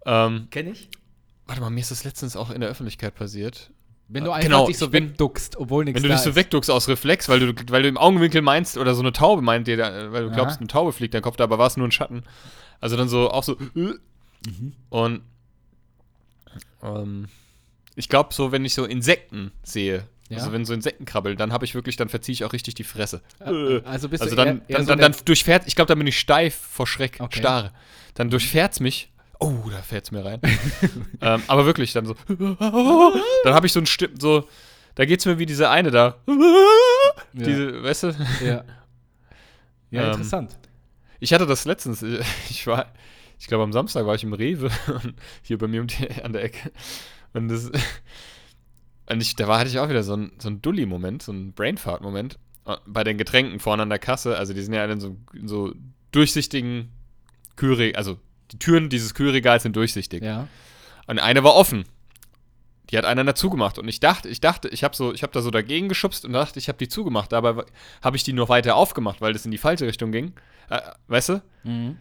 [0.04, 0.88] Ähm, kenne ich.
[1.46, 3.70] warte mal, mir ist das letztens auch in der Öffentlichkeit passiert.
[4.08, 6.36] Wenn du einfach Genau, dich so bin- wegduckst, obwohl nichts Wenn du dich so ist.
[6.36, 9.66] wegduckst aus Reflex, weil du, weil du im Augenwinkel meinst, oder so eine Taube meint
[9.66, 9.78] dir,
[10.12, 10.60] weil du glaubst, Aha.
[10.60, 12.22] eine Taube fliegt dein Kopf, da, aber war es nur ein Schatten.
[12.80, 13.56] Also dann so auch so.
[13.74, 13.98] Mhm.
[14.90, 15.22] Und
[16.82, 17.28] ähm,
[17.94, 20.38] ich glaube, so, wenn ich so Insekten sehe, Ja.
[20.38, 22.84] also wenn so Insekten krabbeln, dann habe ich wirklich, dann verziehe ich auch richtig die
[22.84, 23.22] Fresse.
[23.40, 25.88] Äh, also bist also du dann, eher, eher dann, so dann, dann durchfährt, ich glaube,
[25.88, 27.38] dann bin ich steif vor Schreck, Okay.
[27.40, 27.72] starre.
[28.14, 29.11] Dann durchfährt's mich.
[29.39, 30.41] Oh, da fährt's mir rein.
[31.20, 32.14] ähm, aber wirklich, dann so.
[32.28, 34.49] dann habe ich so ein Stimm, so,
[34.95, 36.16] da geht's mir wie diese eine da.
[37.32, 38.16] Diese, weißt du?
[38.45, 38.64] Ja,
[39.91, 40.57] ja Ähm, interessant.
[41.20, 42.03] Ich hatte das letztens.
[42.51, 42.93] Ich war,
[43.39, 44.70] ich glaube, am Samstag war ich im Rewe
[45.03, 46.72] und hier bei mir um die, an der Ecke.
[47.34, 47.70] Und das.
[49.09, 52.39] Und ich, da war, hatte ich auch wieder so einen so Dulli-Moment, so einen Brainfart-Moment.
[52.66, 54.37] äh, Bei den Getränken vorne an der Kasse.
[54.37, 55.72] Also, die sind ja alle in so, in so
[56.12, 56.91] durchsichtigen
[57.57, 57.99] Kühlregal.
[57.99, 58.18] Also,
[58.53, 60.22] die Türen dieses Kühlregals sind durchsichtig.
[60.22, 60.49] Ja.
[61.07, 61.84] Und eine war offen.
[62.90, 63.78] Die hat einer dazu gemacht.
[63.78, 66.32] Und ich dachte, ich dachte, ich habe so, ich habe da so dagegen geschubst und
[66.32, 67.32] dachte, ich habe die zugemacht.
[67.32, 67.64] Dabei
[68.03, 70.34] habe ich die noch weiter aufgemacht, weil das in die falsche Richtung ging.
[70.70, 71.42] Äh, weißt du?
[71.64, 71.97] Mhm.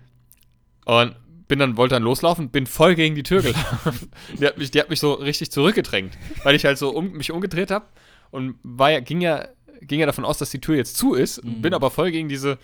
[0.86, 1.16] Und
[1.48, 4.12] bin dann, wollte dann loslaufen, bin voll gegen die Tür gelaufen.
[4.40, 7.32] die, hat mich, die hat mich so richtig zurückgedrängt, weil ich halt so um, mich
[7.32, 7.86] umgedreht habe
[8.32, 9.48] und war ja, ging ja,
[9.82, 11.62] ging ja davon aus, dass die Tür jetzt zu ist, Mhm.
[11.62, 12.58] bin aber voll gegen diese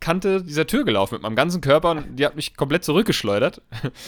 [0.00, 3.60] Kante dieser Tür gelaufen mit meinem ganzen Körper und die hat mich komplett zurückgeschleudert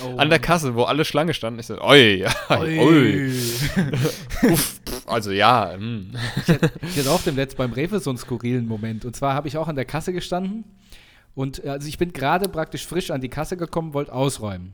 [0.05, 0.17] Oh.
[0.17, 1.59] an der Kasse, wo alle Schlange standen.
[1.61, 3.29] Ich so, oi, oi, oi.
[4.43, 6.13] Uff, pff, also ja, hm.
[6.83, 9.05] Ich hatte auch dem Letzt beim Rewe so einen skurrilen Moment.
[9.05, 10.65] Und zwar habe ich auch an der Kasse gestanden
[11.35, 14.73] und äh, also ich bin gerade praktisch frisch an die Kasse gekommen, wollte ausräumen.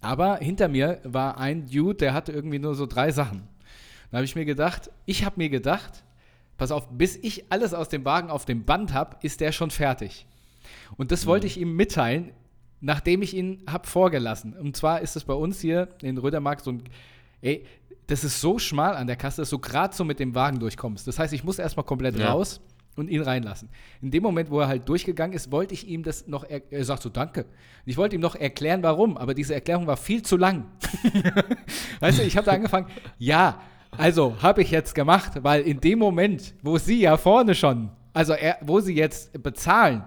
[0.00, 3.48] Aber hinter mir war ein Dude, der hatte irgendwie nur so drei Sachen.
[4.10, 6.02] Da habe ich mir gedacht, ich habe mir gedacht,
[6.60, 9.70] pass auf, bis ich alles aus dem Wagen auf dem Band habe, ist der schon
[9.70, 10.26] fertig.
[10.98, 12.32] Und das wollte ich ihm mitteilen,
[12.82, 14.52] nachdem ich ihn habe vorgelassen.
[14.52, 16.82] Und zwar ist es bei uns hier in Rödermark so ein,
[17.40, 17.64] ey,
[18.08, 21.08] das ist so schmal an der Kasse, dass du gerade so mit dem Wagen durchkommst.
[21.08, 22.30] Das heißt, ich muss erstmal komplett Ja.
[22.32, 22.60] raus
[22.94, 23.70] und ihn reinlassen.
[24.02, 26.84] In dem Moment, wo er halt durchgegangen ist, wollte ich ihm das noch, er, er
[26.84, 27.46] sagt so, danke.
[27.86, 30.66] Ich wollte ihm noch erklären, warum, aber diese Erklärung war viel zu lang.
[32.00, 33.62] weißt du, ich habe da angefangen, ja,
[33.96, 38.32] also habe ich jetzt gemacht, weil in dem Moment, wo sie ja vorne schon, also
[38.32, 40.04] er, wo sie jetzt bezahlen,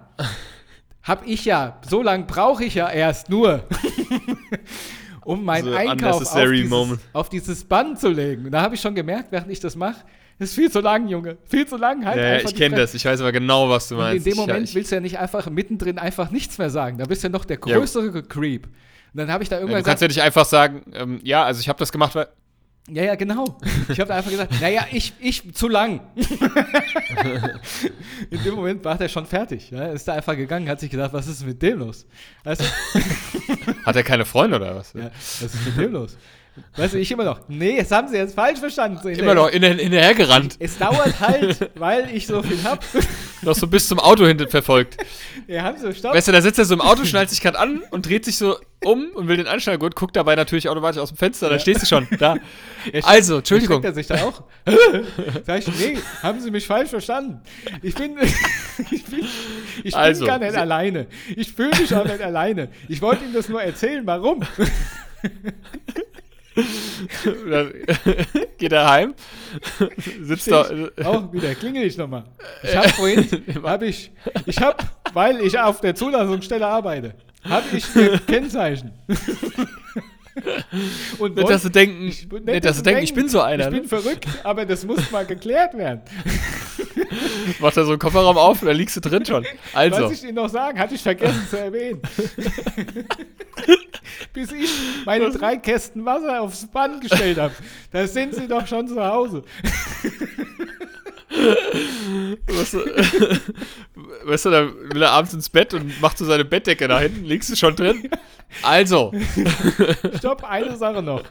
[1.02, 3.62] habe ich ja, so lange brauche ich ja erst nur,
[5.24, 8.46] um meinen So Einkauf auf dieses, auf dieses Band zu legen.
[8.46, 9.96] Und da habe ich schon gemerkt, während ich das mache,
[10.38, 11.36] das ist viel zu lang, Junge.
[11.44, 12.04] Viel zu lang.
[12.04, 12.92] Halt Ja, ich kenne das.
[12.94, 14.26] Ich weiß aber genau, was du Und meinst.
[14.26, 16.98] in dem Ich- Moment ich, willst du ja nicht einfach mittendrin einfach nichts mehr sagen.
[16.98, 17.78] Da bist du ja noch der Ja.
[17.78, 18.66] größere Creep.
[18.66, 18.72] Und
[19.14, 21.44] dann habe ich da ja, irgendwann du kannst ja gesagt, nicht einfach sagen, ähm, ja,
[21.44, 22.26] also ich habe das gemacht, weil
[22.90, 23.44] ja, ja, genau.
[23.88, 26.00] Ich habe da einfach gesagt, naja, ich, ich, zu lang.
[28.30, 29.70] in dem Moment war der schon fertig.
[29.70, 32.04] Ja, ist da einfach gegangen, hat sich gedacht, was ist mit dem los?
[32.44, 32.64] Weißt du,
[33.86, 34.92] hat er keine Freunde oder was?
[34.92, 36.18] ja, was ist mit dem los?
[36.76, 38.98] Weißt du, ich immer noch, nee, das haben sie jetzt falsch verstanden.
[39.02, 42.84] So Immer noch in, hinterher gerannt, Es dauert halt, weil ich so viel hab.
[43.44, 44.96] Noch so bis zum Auto hinten verfolgt.
[45.46, 46.14] Wir haben so Stopp.
[46.14, 48.36] Weißt du, da sitzt er so im Auto, schnallt sich gerade an und dreht sich
[48.38, 51.82] so um und will den Anschnallgurt, guckt dabei natürlich automatisch aus dem Fenster, dann stehst
[51.82, 52.36] du schon da.
[53.02, 53.82] Also, Entschuldigung.
[53.82, 54.42] Er sich dann auch?
[55.46, 57.40] Sag ich, nee, haben Sie mich falsch verstanden.
[57.82, 58.16] Ich bin,
[58.90, 59.20] ich bin,
[59.78, 61.06] ich bin Also, gar nicht Sie- alleine.
[61.34, 62.68] Ich fühle mich auch nicht alleine.
[62.88, 64.42] Ich wollte Ihnen das nur erzählen, warum.
[66.54, 67.72] Dann
[68.58, 69.14] geht er heim,
[70.22, 70.66] sitzt da.
[71.04, 72.24] Auch wieder, klingel ich nochmal.
[72.62, 73.26] Ich habe vorhin,
[73.62, 74.12] habe ich,
[74.46, 78.92] ich habe, weil ich auf der Zulassungsstelle arbeite, habe ich ein Kennzeichen.
[81.18, 83.64] Und Nicht, dass du denken, Ich- nicht, dass du denken, ich bin so einer.
[83.66, 83.88] Ich bin Ne?
[83.88, 86.00] verrückt, aber das muss mal geklärt werden.
[87.60, 89.44] Macht er so einen Kofferraum auf und da liegst du drin schon.
[89.72, 92.00] Also, Was ich Ihnen noch sagen, hatte ich vergessen zu erwähnen.
[94.32, 94.70] Bis ich
[95.04, 97.54] meine drei Kästen Wasser aufs Band gestellt habe.
[97.92, 99.42] Da sind Sie doch schon zu Hause.
[102.46, 102.78] weißt du,
[104.24, 107.24] weißt du, dann will er abends ins Bett und macht so seine Bettdecke da hinten,
[107.24, 108.08] liegst du schon drin.
[108.62, 109.12] Also,
[110.18, 111.22] Stopp, eine Sache noch.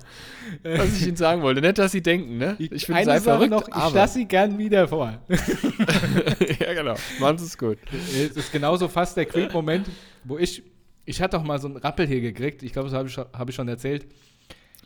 [0.63, 2.55] was ich Ihnen sagen wollte, nicht, dass Sie denken, ne?
[2.59, 5.19] Ich sei Sache verrückt, noch, ich lasse Sie gern wieder vor.
[6.59, 6.95] ja, genau.
[7.19, 7.78] Machen Sie es gut.
[7.91, 9.88] Es ist genauso fast der Creep-Moment,
[10.24, 10.63] wo ich,
[11.05, 13.26] ich hatte auch mal so einen Rappel hier gekriegt, ich glaube, das habe ich, schon-
[13.34, 14.05] hab ich schon erzählt.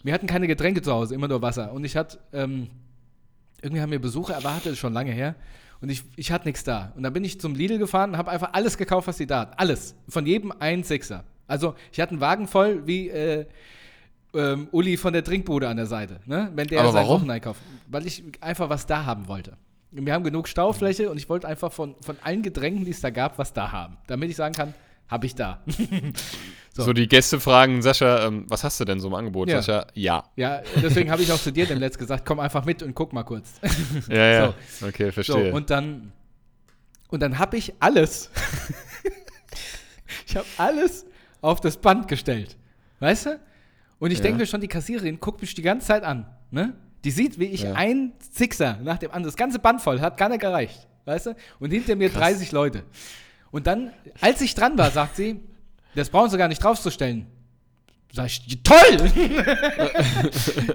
[0.03, 1.73] Wir hatten keine Getränke zu Hause, immer nur Wasser.
[1.73, 2.67] Und ich hatte, ähm,
[3.61, 5.35] irgendwie haben wir Besucher erwartet, ist schon lange her.
[5.81, 6.93] Und ich, ich hatte nichts da.
[6.95, 9.41] Und dann bin ich zum Lidl gefahren und habe einfach alles gekauft, was die da
[9.41, 9.59] hat.
[9.59, 9.95] Alles.
[10.07, 11.23] Von jedem ein Sixer.
[11.47, 13.45] Also ich hatte einen Wagen voll wie äh,
[14.33, 16.19] ähm, Uli von der Trinkbude an der Seite.
[16.25, 16.51] Ne?
[16.53, 17.07] Wenn der Aber seinen?
[17.07, 17.57] Wocheneinkauf.
[17.87, 19.53] Weil ich einfach was da haben wollte.
[19.91, 23.09] Wir haben genug Staufläche und ich wollte einfach von, von allen Getränken, die es da
[23.09, 23.97] gab, was da haben.
[24.07, 24.73] Damit ich sagen kann,
[25.07, 25.63] habe ich da.
[25.65, 25.83] So.
[26.83, 26.93] So.
[26.93, 29.49] die Gäste fragen Sascha, ähm, was hast du denn so im Angebot?
[29.49, 29.63] Ja.
[29.63, 30.23] Sascha, ja.
[30.35, 33.13] Ja, deswegen habe ich auch zu dir dem Letzt gesagt, komm einfach mit und guck
[33.13, 33.53] mal kurz.
[34.09, 34.53] Ja, ja.
[34.87, 35.53] Okay, So, verstehe.
[35.53, 36.11] und dann,
[37.09, 38.29] und dann habe ich alles,
[40.27, 41.07] ich habe alles
[41.41, 42.57] auf das Band gestellt.
[42.99, 43.39] Weißt du?
[43.99, 44.23] Und ich Ja.
[44.23, 46.25] denke mir schon, die Kassiererin guckt mich die ganze Zeit an.
[46.51, 46.73] Ne?
[47.03, 47.73] Die sieht, wie ich Ja.
[47.73, 50.88] ein Sixer nach dem anderen, das ganze Band voll, hat gar nicht gereicht.
[51.05, 51.35] Weißt du?
[51.59, 52.83] Und hinter mir 30 Leute.
[53.51, 55.39] Und dann, als ich dran war, sagt sie,
[55.95, 57.27] das brauchen sie gar nicht draufzustellen.
[58.13, 58.97] Sag ich, toll!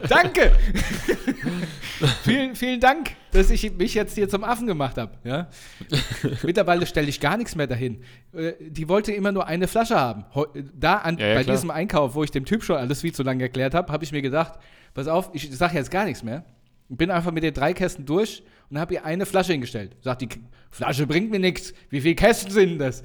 [0.08, 0.52] Danke!
[2.24, 5.12] vielen, vielen Dank, dass ich mich jetzt hier zum Affen gemacht habe.
[5.24, 5.48] Ja?
[6.42, 8.02] Mittlerweile stelle ich gar nichts mehr dahin.
[8.34, 10.24] Äh, Die wollte immer nur eine Flasche haben.
[10.34, 11.56] Heu- Da an, Ja, ja, bei klar.
[11.56, 14.12] diesem Einkauf, wo ich dem Typ schon alles viel zu lange erklärt habe, habe ich
[14.12, 14.54] mir gedacht,
[14.94, 16.44] pass auf, ich sage jetzt gar nichts mehr.
[16.88, 18.42] Bin einfach mit den drei Kästen durch
[18.72, 19.94] und habe ihr eine Flasche hingestellt.
[20.00, 20.28] Sagt die
[20.70, 21.74] Flasche bringt mir nichts.
[21.90, 23.02] Wie viele Kästen sind das?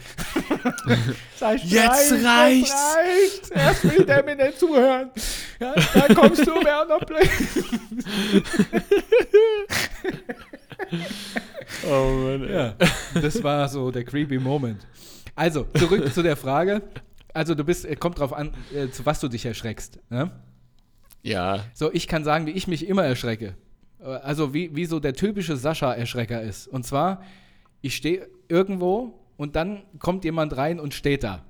[1.36, 3.50] Sag ich, Jetzt reicht, reicht's.
[3.50, 5.12] Erst will der mir nicht zuhören.
[5.60, 7.30] Ja, dann kommst du noch blöd.
[11.90, 12.50] oh Mann.
[12.50, 12.76] Ja,
[13.22, 14.88] das war so der creepy Moment.
[15.36, 16.82] Also, zurück zu der Frage.
[17.34, 20.00] also du bist, äh, kommt drauf an, äh, zu was du dich erschreckst.
[20.10, 20.32] Ne?
[21.24, 21.66] Ja.
[21.74, 23.58] So, ich kann sagen, wie ich mich immer erschrecke.
[24.00, 26.68] Also wie, wie so der typische Sascha-Erschrecker ist.
[26.68, 27.24] Und zwar,
[27.82, 31.44] ich stehe irgendwo und dann kommt jemand rein und steht da.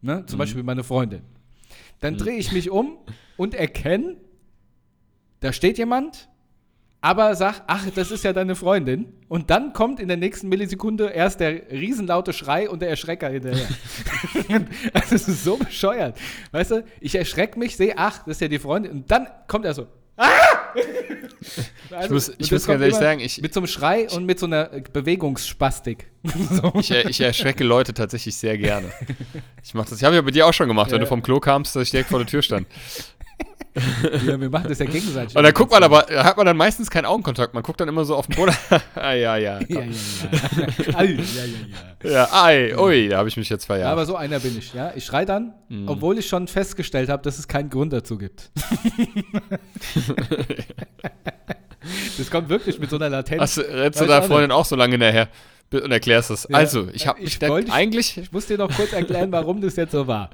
[0.00, 0.24] Ne?
[0.26, 1.22] Zum Beispiel meine Freundin.
[2.00, 2.98] Dann drehe ich mich um
[3.36, 4.16] und erkenne,
[5.40, 6.28] da steht jemand,
[7.00, 9.12] aber sag, ach, das ist ja deine Freundin.
[9.28, 13.68] Und dann kommt in der nächsten Millisekunde erst der riesenlaute Schrei und der Erschrecker hinterher.
[14.92, 16.18] also, das ist so bescheuert.
[16.50, 18.92] Weißt du, ich erschrecke mich, sehe, ach, das ist ja die Freundin.
[18.92, 19.86] Und dann kommt er so,
[20.18, 20.74] ah!
[21.90, 24.38] Also, muss- und ich muss ganz ehrlich sagen, ich- Mit so einem Schrei und mit
[24.38, 26.06] so einer äh, Bewegungsspastik.
[26.50, 26.72] so.
[26.78, 28.92] Ich, ich erschrecke Leute tatsächlich sehr gerne.
[29.64, 29.98] Ich mache das.
[29.98, 31.04] Ich habe ja bei dir auch schon gemacht, wenn Ja.
[31.04, 32.66] du vom Klo kamst, dass ich direkt vor der Tür stand.
[34.26, 35.36] ja, wir machen das ja gegenseitig.
[35.36, 37.54] Und dann guckt man aber, da hat man dann meistens keinen Augenkontakt.
[37.54, 38.54] Man guckt dann immer so auf den Boden.
[38.94, 39.60] ah, ja, ja.
[39.68, 39.86] Ja, ja,
[40.88, 40.98] ja.
[40.98, 42.10] Ei, ja, ja, ja.
[42.10, 43.90] Ja, ei, ui, da habe ich mich jetzt Ja, verjagt.
[43.90, 44.92] aber so einer bin ich, ja.
[44.96, 45.88] Ich schrei dann, Mhm.
[45.88, 48.50] obwohl ich schon festgestellt habe, dass es keinen Grund dazu gibt.
[52.18, 53.40] das kommt wirklich mit so einer Latenz.
[53.42, 55.28] Hast du, rennst du deiner auch Freundin auch so lange hinterher
[55.72, 56.46] und erklärst es.
[56.48, 56.56] Ja.
[56.56, 58.16] Also, ich habe Ich mich eigentlich.
[58.16, 60.30] Ich muss dir noch kurz erklären, warum das jetzt so war.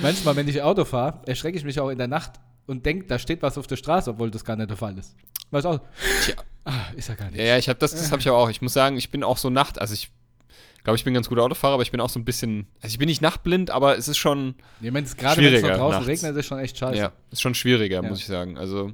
[0.00, 2.32] Manchmal, wenn ich Auto fahre, erschrecke ich mich auch in der Nacht
[2.66, 5.14] und denke, da steht was auf der Straße, obwohl das gar nicht der Fall ist.
[5.50, 5.80] Weißt auch,
[6.24, 6.34] Tja.
[6.64, 7.38] ah, ist ja gar nicht.
[7.38, 8.48] Ja, ja, ich habe das, das habe ich aber auch.
[8.50, 10.10] Ich muss sagen, ich bin auch so Nacht, also ich
[10.82, 12.98] glaube, ich bin ganz guter Autofahrer, aber ich bin auch so ein bisschen, also ich
[12.98, 16.08] bin nicht nachtblind, aber es ist schon, Ja, wenn's- Gerade wenn es Schwieriger draußen nachts.
[16.08, 16.98] regnet, ist es schon echt scheiße.
[16.98, 18.08] ja, ist schon schwieriger, Ja.
[18.08, 18.56] muss ich sagen.
[18.58, 18.92] Also,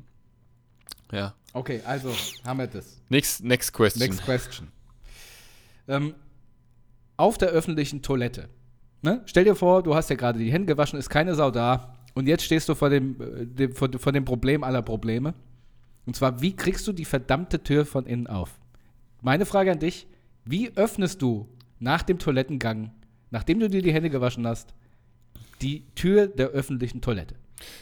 [1.12, 1.34] ja.
[1.54, 2.12] Okay, also
[2.44, 3.00] haben wir das.
[3.08, 4.00] Next, next question.
[4.06, 4.68] Next question.
[5.86, 6.14] Ähm,
[7.16, 8.48] auf der öffentlichen Toilette.
[9.02, 9.22] Ne?
[9.26, 11.94] Stell dir vor, du hast ja gerade die Hände gewaschen, ist keine Sau da.
[12.14, 15.34] Und jetzt stehst du vor dem, äh, dem, vor, vor dem Problem aller Probleme.
[16.06, 18.58] Und zwar, wie kriegst du die verdammte Tür von innen auf?
[19.20, 20.06] Meine Frage an dich:
[20.44, 22.90] Wie öffnest du nach dem Toilettengang,
[23.30, 24.74] nachdem du dir die Hände gewaschen hast,
[25.60, 27.34] die Tür der öffentlichen Toilette?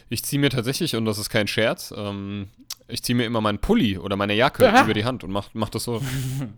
[0.08, 2.48] Ich ziehe mir tatsächlich, und das ist kein Scherz, ähm,
[2.88, 4.82] ich ziehe mir immer meinen Pulli oder meine Jacke Aha.
[4.84, 6.02] über die Hand und mach, mach das so.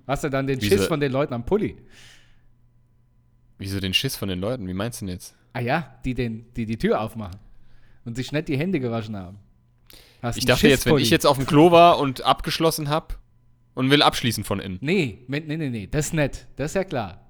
[0.06, 1.76] Hast du dann den Diese- Schiss von den Leuten am Pulli?
[3.58, 4.66] Wieso den Schiss von den Leuten?
[4.68, 5.34] Wie meinst du denn jetzt?
[5.52, 7.36] Ah ja, die, den, die die Tür aufmachen
[8.04, 9.38] und sich nicht die Hände gewaschen haben.
[10.22, 13.14] Hast Ich dachte jetzt, wenn ich jetzt auf dem Klo war und abgeschlossen habe
[13.74, 14.78] und will abschließen von innen.
[14.80, 16.46] Nee, nee, nee, nee, das ist nett.
[16.56, 17.20] Das ist ja klar.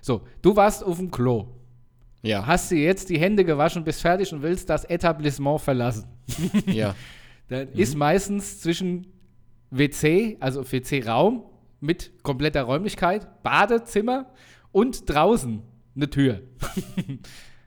[0.00, 1.48] So, du warst auf dem Klo.
[2.22, 6.06] Ja, Hast dir jetzt die Hände gewaschen, bist fertig und willst das Etablissement verlassen.
[6.66, 6.94] ja.
[7.48, 7.78] Dann Mhm.
[7.78, 9.06] ist meistens zwischen
[9.70, 11.42] WC, also WC-Raum
[11.80, 14.30] mit kompletter Räumlichkeit, Badezimmer
[14.72, 15.62] und draußen
[15.94, 16.42] eine Tür.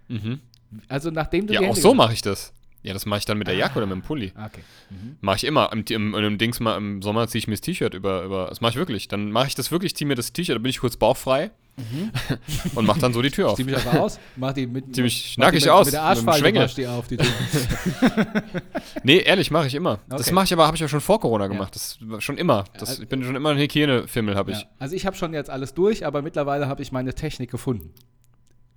[0.08, 0.40] Mhm.
[0.88, 2.54] Also nachdem du Ja, auch Hände so mache ich das.
[2.84, 4.32] Ja, das mache ich dann mit der Jacke oder mit dem Pulli.
[4.36, 4.62] Ah, Okay.
[4.92, 5.18] Mhm.
[5.22, 5.72] Mache ich immer.
[5.74, 8.48] Im, im, im Dings mal im Sommer ziehe ich mir das T-Shirt über, über.
[8.48, 9.08] Das mache ich wirklich.
[9.08, 11.52] Dann mache ich das wirklich, ziehe mir das T-Shirt, dann bin ich kurz bauchfrei
[12.76, 13.58] und mache dann so die Tür auf.
[13.58, 15.02] Zieh mich einfach aus, mach die mit, die
[15.38, 17.28] nackig mit, aus, Mit der wasch die auf, die Tür.
[19.04, 20.00] Nee, ehrlich, mache ich immer.
[20.08, 20.34] Das Okay.
[20.34, 21.76] mache ich aber, habe ich ja schon vor Corona gemacht.
[21.76, 22.64] Das war schon immer.
[22.80, 24.60] Das, also- ich bin schon immer ein Hygienefimmel, habe ich.
[24.62, 24.68] Ja.
[24.80, 27.92] Also ich habe schon jetzt alles durch, aber mittlerweile habe ich meine Technik gefunden.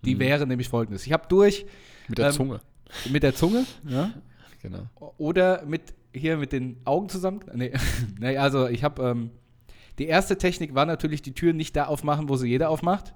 [0.04, 0.20] Die Mhm.
[0.20, 1.06] wäre nämlich folgendes.
[1.06, 1.66] Ich habe durch
[2.08, 2.60] Mit der Ähm, Zunge.
[3.10, 4.10] mit der Zunge ja,
[4.62, 4.88] Genau.
[5.18, 5.82] oder mit
[6.12, 7.40] hier mit den Augen zusammen.
[7.54, 7.72] Nee,
[8.18, 9.30] nee also ich habe ähm,
[9.98, 13.14] die erste Technik war natürlich die Tür nicht da aufmachen, wo sie jeder aufmacht,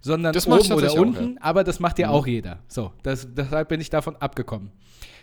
[0.00, 2.14] sondern Das oben oder tatsächlich auch, unten, aber das macht ja Mhm.
[2.14, 2.58] auch jeder.
[2.68, 4.70] So, das, deshalb bin ich davon abgekommen.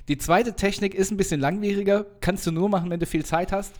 [0.07, 3.51] Die zweite Technik ist ein bisschen langwieriger, kannst du nur machen, wenn du viel Zeit
[3.51, 3.75] hast.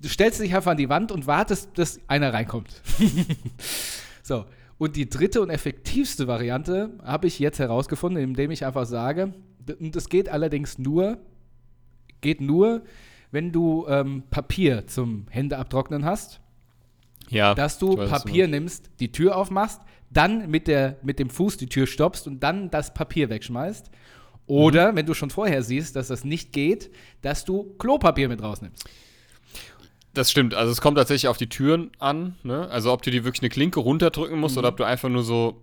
[0.00, 2.82] Du stellst dich einfach an die Wand und wartest, dass einer reinkommt.
[4.22, 4.46] so,
[4.78, 9.34] und die dritte und effektivste Variante habe ich jetzt herausgefunden, indem ich einfach sage,
[9.78, 11.18] und das geht allerdings nur,
[12.22, 12.82] geht nur,
[13.32, 16.40] wenn du ähm, Papier zum Händeabtrocknen hast,
[17.28, 17.54] Ja.
[17.54, 21.68] dass du weiß, Papier nimmst, die Tür aufmachst, dann mit, der, mit dem Fuß die
[21.68, 23.90] Tür stoppst und dann das Papier wegschmeißt.
[24.46, 26.90] Oder, wenn du schon vorher siehst, dass das nicht geht,
[27.22, 28.84] dass du Klopapier mit rausnimmst.
[30.12, 30.54] Das stimmt.
[30.54, 32.34] Also es kommt tatsächlich auf die Türen an.
[32.42, 32.68] Ne?
[32.68, 34.58] Also ob du die wirklich eine Klinke runterdrücken musst Mhm.
[34.60, 35.62] oder ob du einfach nur so,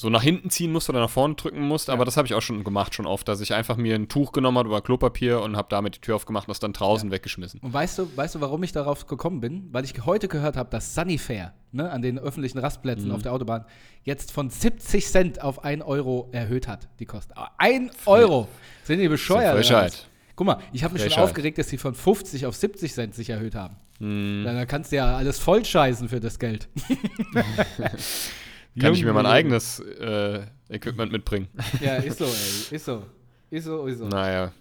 [0.00, 1.90] so nach hinten ziehen musst oder nach vorne drücken musst.
[1.90, 4.30] Aber das habe ich auch schon gemacht, schon oft, dass ich einfach mir ein Tuch
[4.30, 7.58] genommen habe oder Klopapier und habe damit die Tür aufgemacht und das dann draußen weggeschmissen.
[7.60, 9.66] Und weißt du, weißt du, warum ich darauf gekommen bin?
[9.72, 13.14] Weil ich heute gehört habe, dass Sunnyfair ne, an den öffentlichen Rastplätzen Mhm.
[13.16, 13.64] auf der Autobahn
[14.04, 17.32] jetzt von 70 Cent auf 1 Euro erhöht hat, die Kosten.
[17.58, 18.46] 1 Euro!
[18.84, 19.56] Sind die bescheuert?
[19.56, 19.92] Frechheit.
[19.94, 20.06] was?
[20.36, 21.24] Guck mal, ich habe mich schon Frechheit.
[21.24, 23.74] aufgeregt, dass sie von 50 auf 70 Cent sich erhöht haben.
[23.98, 24.42] Hm.
[24.44, 26.68] Dann kannst du ja alles vollscheißen für das Geld.
[28.78, 31.48] Kann ich mir mein eigenes äh, Equipment mitbringen?
[31.80, 32.76] Ja, ist so, ey.
[32.76, 33.02] Ist so.
[33.50, 34.08] Ist so, ist so.
[34.08, 34.52] Naja.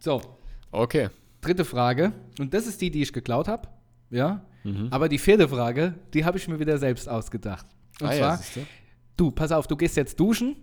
[0.00, 0.20] So,
[0.70, 1.08] Okay.
[1.40, 2.12] dritte Frage.
[2.38, 3.68] Und das ist die, die ich geklaut habe.
[4.10, 4.44] Ja.
[4.64, 4.88] Mhm.
[4.90, 7.66] Aber die vierte Frage, die habe ich mir wieder selbst ausgedacht.
[8.00, 8.66] Und Ah ja, zwar, siehste.
[9.16, 10.56] du, pass auf, du gehst jetzt duschen.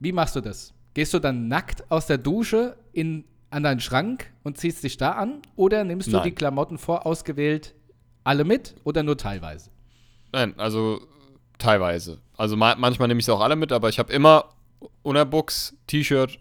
[0.00, 0.72] Wie machst du das?
[0.94, 5.12] Gehst du dann nackt aus der Dusche in, an deinen Schrank und ziehst dich da
[5.12, 5.42] an?
[5.56, 6.24] Oder nimmst du Nein.
[6.24, 7.74] die Klamotten vorausgewählt
[8.22, 9.70] alle mit oder nur teilweise?
[10.32, 11.00] Nein, also
[11.58, 12.20] teilweise.
[12.36, 14.46] Also ma manchmal nehme ich sie auch alle mit, aber ich habe immer
[15.02, 16.38] Unterbuchs, T-Shirt,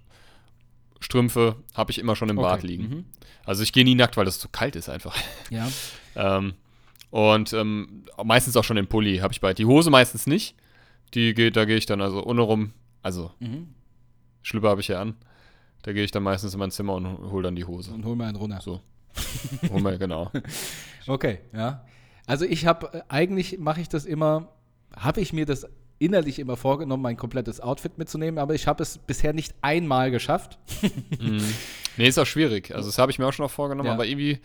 [0.99, 2.83] Strümpfe, habe ich immer schon im Bad Okay, liegen.
[2.89, 3.05] mhm.
[3.45, 5.15] Also ich gehe nie nackt, weil das zu kalt ist einfach.
[5.49, 5.67] Ja.
[6.15, 6.53] ähm,
[7.09, 9.53] und ähm, meistens auch schon den Pulli habe ich bei.
[9.53, 10.55] Die Hose meistens nicht.
[11.13, 12.73] Die geht, da gehe ich dann also ohne rum.
[13.01, 13.73] Also Mhm.
[14.41, 15.15] Schlüpper habe ich ja an.
[15.83, 17.91] Da gehe ich dann meistens in mein Zimmer und hole dann die Hose.
[17.93, 18.59] Und hol mir einen runter.
[18.61, 18.81] So.
[19.69, 20.31] Hol mir, genau.
[21.07, 21.83] Okay, ja.
[22.25, 24.47] Also ich habe, äh, eigentlich mache ich das immer,
[24.97, 25.65] habe ich mir das
[25.99, 30.57] innerlich immer vorgenommen, mein komplettes Outfit mitzunehmen, aber ich habe es bisher nicht einmal geschafft.
[31.19, 31.41] Mhm.
[31.95, 32.73] Nee, ist auch schwierig.
[32.73, 33.93] Also das habe ich mir auch schon noch vorgenommen, Ja.
[33.93, 34.39] aber irgendwie,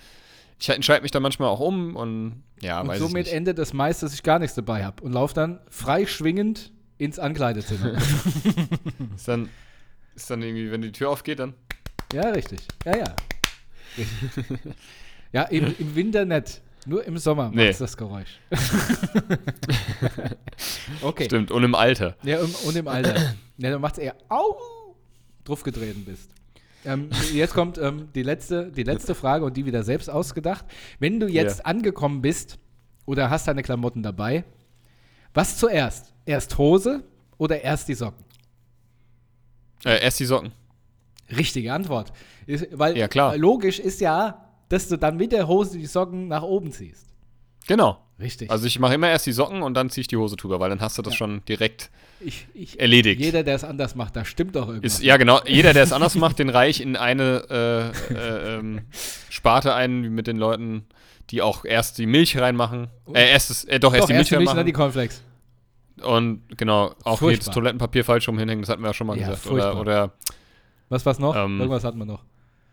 [0.61, 3.37] ich entscheide mich dann manchmal auch um und ja, und weiß somit ich nicht.
[3.37, 7.19] endet es meist, dass ich gar nichts dabei habe und laufe dann frei schwingend ins
[7.19, 7.93] Ankleidezimmer.
[9.17, 9.49] Ist dann,
[10.15, 11.55] ist dann irgendwie, wenn die Tür aufgeht, dann.
[12.13, 12.61] ja, richtig.
[12.85, 13.17] Ja, ja.
[13.97, 14.47] Richtig.
[15.33, 16.63] Ja, im, im Winter nicht.
[16.87, 17.69] Nur im Sommer Nee.
[17.71, 18.39] macht das Geräusch.
[21.03, 21.25] okay.
[21.25, 22.17] Stimmt, und im Alter.
[22.23, 23.15] Ja, und, und im Alter.
[23.59, 24.57] ja, dann macht es eher au
[25.45, 26.31] draufgetreten bist.
[26.85, 30.65] Ähm, jetzt kommt ähm, die, letzte, die letzte Frage und die wieder selbst ausgedacht.
[30.99, 31.65] Wenn du jetzt Ja.
[31.65, 32.59] angekommen bist
[33.07, 34.45] oder hast deine Klamotten dabei,
[35.35, 36.13] was zuerst?
[36.27, 37.03] Erst Hose
[37.39, 38.25] oder erst die Socken?
[39.85, 40.53] Äh, erst die Socken.
[41.37, 42.13] Richtige Antwort.
[42.47, 43.37] Ist, weil Ja, klar.
[43.37, 47.07] logisch ist ja, dass du dann mit der Hose die Socken nach oben ziehst.
[47.67, 47.99] Genau.
[48.21, 48.51] Richtig.
[48.51, 50.71] Also ich mache immer erst die Socken und dann ziehe ich die Hose drüber, weil
[50.71, 51.19] dann hast du das Ja.
[51.19, 53.21] schon direkt ich, ich, erledigt.
[53.21, 54.95] jeder, der es anders macht, da stimmt doch irgendwas.
[54.95, 55.41] Ist, ja, genau.
[55.47, 58.81] Jeder, der es anders macht, den reiche ich in eine äh, äh, ähm,
[59.31, 60.87] Sparte ein wie mit den Leuten,
[61.31, 62.89] die auch erst die Milch reinmachen.
[63.15, 64.67] Äh, erst das, äh, doch, erst doch, die Milch erst Milch und dann reinmachen.
[64.67, 65.23] die Cornflakes.
[66.03, 67.31] Und genau, auch Furchtbar.
[67.31, 69.47] jedes Toilettenpapier falsch rum hinhängen, das hatten wir ja schon mal Ja, gesagt.
[69.47, 69.73] furchtbar.
[69.81, 70.13] Oder, oder
[70.89, 71.37] Was war's noch?
[71.37, 72.25] Ähm, Irgendwas hatten wir noch.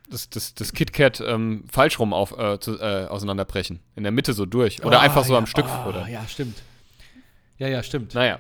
[0.10, 3.80] Das, das, das KitKat ähm, falsch rum auf, äh, zu, äh, auseinanderbrechen.
[3.96, 4.84] In der Mitte so durch.
[4.84, 5.40] Oder Ah, einfach so ja.
[5.40, 5.66] am Stück.
[5.66, 6.08] Ah, oder.
[6.08, 6.62] Ja, stimmt.
[7.58, 8.14] Ja, ja, stimmt.
[8.14, 8.40] Naja,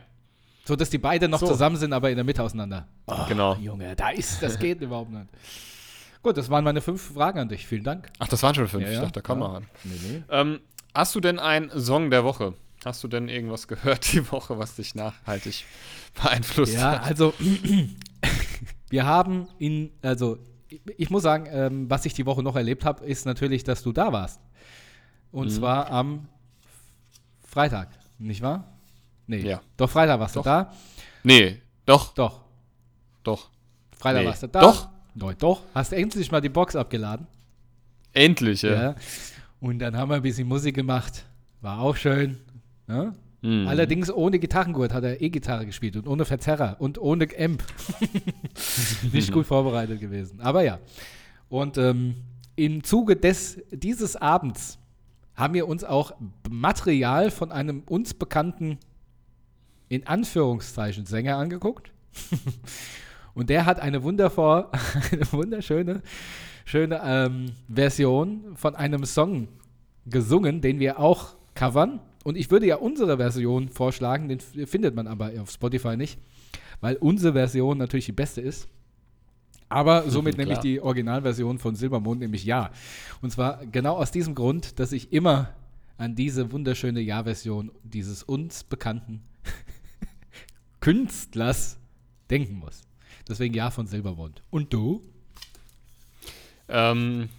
[0.65, 1.47] So, dass die beide noch So.
[1.47, 2.87] zusammen sind, aber in der Mitte auseinander.
[3.07, 3.55] Ah, genau.
[3.55, 5.27] Junge, da ist, das geht überhaupt nicht.
[6.23, 7.67] Gut, das waren meine fünf Fragen an dich.
[7.67, 8.09] Vielen Dank.
[8.19, 8.83] Ach, das waren schon fünf.
[8.83, 9.01] Ja, Ich ja.
[9.01, 9.47] dachte, da kam Ja.
[9.47, 9.67] noch an.
[9.83, 10.23] Nee, nee.
[10.29, 10.59] Ähm,
[10.93, 12.53] hast du denn einen Song der Woche?
[12.83, 15.65] Hast du denn irgendwas gehört die Woche, was dich nachhaltig
[16.21, 17.03] beeinflusst Ja, hat?
[17.03, 17.33] also
[18.89, 20.37] wir haben in, also
[20.97, 23.91] ich, muss sagen, ähm, was ich die Woche noch erlebt habe, ist natürlich, dass du
[23.91, 24.39] da warst.
[25.31, 25.51] Und Mhm.
[25.51, 26.27] zwar am
[27.43, 28.77] Freitag, nicht wahr?
[29.27, 29.39] Nee.
[29.41, 29.61] Ja.
[29.77, 30.43] Doch, Freitag warst Doch.
[30.43, 30.73] du da.
[31.23, 32.41] Nee, doch, Doch.
[33.23, 33.49] doch.
[33.97, 34.27] Freitag Nee.
[34.27, 34.61] warst du da.
[34.61, 34.89] Doch.
[35.15, 35.61] Doch, doch.
[35.73, 37.25] Hast endlich mal die Box abgeladen.
[38.13, 38.73] Endlich, ja.
[38.73, 38.95] Ja.
[39.61, 41.25] Und dann haben wir ein bisschen Musik gemacht.
[41.61, 42.37] War auch schön.
[42.87, 43.13] Ja?
[43.45, 43.67] Mhm.
[43.67, 47.63] Allerdings ohne Gitarrengurt hat er E-Gitarre gespielt und ohne Verzerrer und ohne Amp.
[49.13, 50.41] Nicht gut vorbereitet gewesen.
[50.41, 50.79] Aber ja.
[51.47, 52.15] Und ähm,
[52.55, 54.79] im Zuge des, dieses Abends
[55.35, 56.13] haben wir uns auch
[56.49, 58.79] Material von einem uns bekannten,
[59.89, 61.91] in Anführungszeichen, Sänger angeguckt.
[63.35, 64.65] und der hat eine, wundervoll,
[65.11, 66.01] eine wunderschöne
[66.65, 69.47] schöne, ähm, Version von einem Song
[70.07, 71.99] gesungen, den wir auch covern.
[72.25, 76.17] Und ich würde ja unsere Version vorschlagen, den findet man aber auf Spotify nicht,
[76.81, 78.67] weil unsere Version natürlich die beste ist.
[79.69, 80.63] Aber somit nehme ich Klar.
[80.63, 82.71] die Originalversion von Silbermond, nämlich Ja.
[83.21, 85.53] Und zwar genau aus diesem Grund, dass ich immer
[85.99, 89.21] an diese wunderschöne Ja-Version dieses uns bekannten
[90.79, 91.77] Künstlers
[92.31, 92.81] denken muss.
[93.29, 94.41] Deswegen Ja von Silbermond.
[94.49, 95.03] Und du?
[96.69, 97.29] Ähm,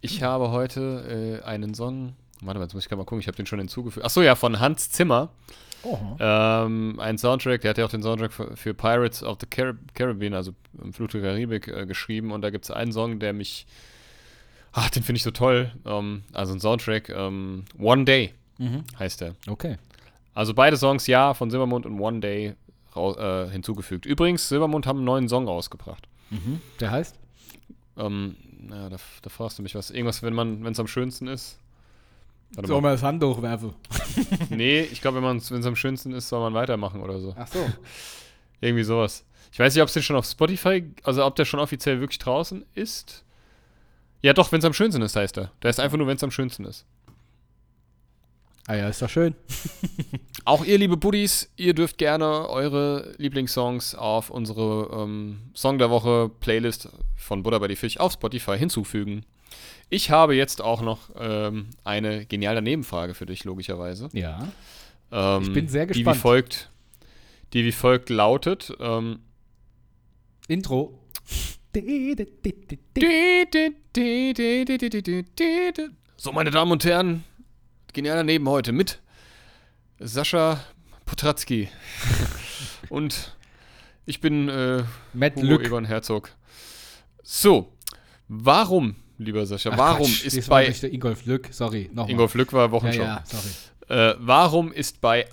[0.00, 2.14] ich habe heute äh, einen Song.
[2.42, 4.04] Warte mal, jetzt muss ich gerade mal gucken, ich habe den schon hinzugefügt.
[4.04, 5.30] Achso, ja, von Hans Zimmer.
[5.82, 5.96] Oh.
[6.18, 9.94] Ähm, ein Soundtrack, der hat ja auch den Soundtrack für, für Pirates of the Carib
[9.94, 12.32] Caribbean, also im Fluch der Karibik, äh, geschrieben.
[12.32, 13.66] Und da gibt es einen Song, der mich.
[14.72, 15.72] Ach, den finde ich so toll.
[15.86, 17.08] Ähm, also ein Soundtrack.
[17.10, 18.82] Ähm, One Day Mhm.
[18.98, 19.36] heißt der.
[19.46, 19.76] Okay.
[20.34, 22.54] Also beide Songs, ja, von Silbermond und One Day
[22.96, 24.04] äh, hinzugefügt.
[24.04, 26.08] Übrigens, Silbermond haben einen neuen Song rausgebracht.
[26.30, 26.60] Mhm.
[26.80, 27.16] Der heißt?
[27.96, 29.90] Ähm, na, da, da fragst du mich was.
[29.92, 31.58] Irgendwas, wenn man, wenn es am schönsten ist.
[32.54, 32.88] Warte Soll mal.
[32.88, 33.74] man das Handtuch werfen?
[34.50, 37.34] Nee, ich glaube, wenn es am schönsten ist, soll man weitermachen oder so.
[37.38, 37.64] Ach so.
[38.60, 39.24] Irgendwie sowas.
[39.52, 42.18] Ich weiß nicht, ob es den schon auf Spotify, also ob der schon offiziell wirklich
[42.18, 43.24] draußen ist.
[44.20, 45.52] Ja, doch, wenn es am schönsten ist, heißt er.
[45.62, 46.84] Der ist einfach nur, wenn es am schönsten ist.
[48.66, 49.34] Ah ja, ist doch schön.
[50.44, 56.30] Auch ihr, liebe Buddies, ihr dürft gerne eure Lieblingssongs auf unsere ähm, Song der Woche
[56.40, 59.24] Playlist von Buddha bei die Fisch auf Spotify hinzufügen.
[59.90, 64.08] Ich habe jetzt auch noch ähm, eine geniale Nebenfrage für dich, logischerweise.
[64.12, 64.48] Ja.
[65.10, 66.16] Ähm, Ich bin sehr Die wie gespannt.
[66.18, 66.70] folgt,
[67.54, 68.72] die wie folgt lautet.
[68.80, 69.20] Ähm,
[70.48, 70.98] Intro.
[76.16, 77.24] so, meine Damen und Herren,
[77.92, 79.00] genialer Neben heute mit
[79.98, 80.60] Sascha
[81.06, 81.68] Potratzky.
[82.88, 83.36] und
[84.06, 85.64] ich bin äh, Matt Hugo Lück.
[85.66, 86.30] Egon Herzog.
[87.22, 87.72] So,
[88.28, 92.10] warum, lieber Sascha, Ach, warum Quatsch, ist war bei der Ingolf Lück, sorry, nochmal.
[92.10, 93.02] Ingolf Lück war ja, Wochenschau.
[93.02, 93.48] ja, sorry.
[94.00, 95.26] Äh, warum ist bei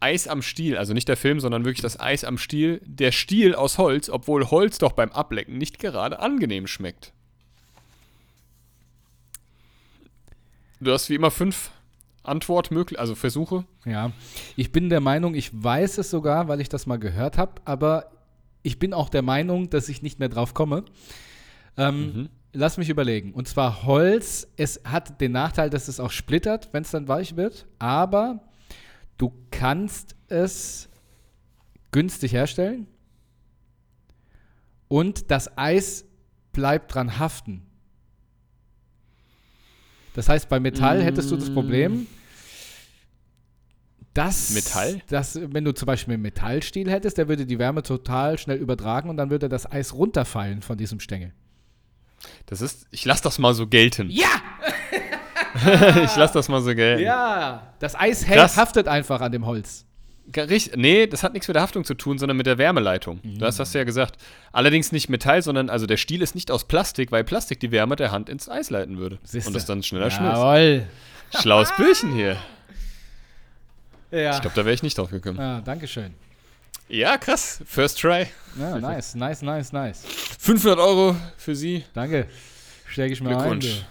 [0.00, 3.54] Eis am Stiel, also nicht der Film, sondern wirklich das Eis am Stiel, der Stiel
[3.54, 7.12] aus Holz, obwohl Holz doch beim Ablecken nicht gerade angenehm schmeckt?
[10.80, 11.70] Du hast wie immer fünf
[12.22, 13.64] Antwortmöglichkeiten, also Versuche.
[13.84, 14.12] Ja,
[14.56, 18.10] ich bin der Meinung, ich weiß es sogar, weil ich das mal gehört habe, aber
[18.62, 20.84] ich bin auch der Meinung, dass ich nicht mehr drauf komme.
[21.76, 22.28] Ähm, Mhm.
[22.56, 23.32] Lass mich überlegen.
[23.32, 27.34] Und zwar Holz, es hat den Nachteil, dass es auch splittert, wenn es dann weich
[27.34, 28.44] wird, aber
[29.18, 30.88] du kannst es
[31.90, 32.86] günstig herstellen
[34.86, 36.04] und das Eis
[36.52, 37.62] bleibt dran haften.
[40.14, 42.06] Das heißt, bei Metall hättest du das Problem,
[44.14, 45.02] dass, Metall?
[45.08, 49.10] dass, wenn du zum Beispiel einen Metallstiel hättest, der würde die Wärme total schnell übertragen
[49.10, 51.32] und dann würde das Eis runterfallen von diesem Stängel.
[52.46, 54.08] Das ist, ich lass das mal so gelten.
[54.10, 54.28] Ja!
[56.04, 57.02] ich lass das mal so gelten.
[57.02, 57.72] Ja!
[57.78, 59.84] Das Eis hält, haftet einfach an dem Holz.
[60.32, 63.20] Ga- richt- Nee, das hat nichts mit der Haftung zu tun, sondern mit der Wärmeleitung.
[63.22, 64.16] Du hast das ja gesagt.
[64.52, 67.96] Allerdings nicht Metall, sondern also der Stiel ist nicht aus Plastik, weil Plastik die Wärme
[67.96, 69.18] der Hand ins Eis leiten würde.
[69.22, 69.48] Siehste.
[69.48, 70.36] Und das dann schneller schmilzt.
[70.38, 70.86] Jawohl.
[71.40, 72.36] Schlaues Bürchen hier.
[74.10, 74.34] Ja.
[74.36, 75.38] Ich glaube, da wäre ich nicht drauf gekommen.
[75.40, 76.14] Ah, Dankeschön.
[76.88, 77.62] Ja, krass.
[77.64, 78.26] First try.
[78.58, 80.04] Ja, nice, nice, nice, nice.
[80.38, 81.84] 500 Euro für Sie.
[81.94, 82.26] Danke.
[82.86, 83.36] Stecke ich mir ein.
[83.38, 83.84] Glückwunsch.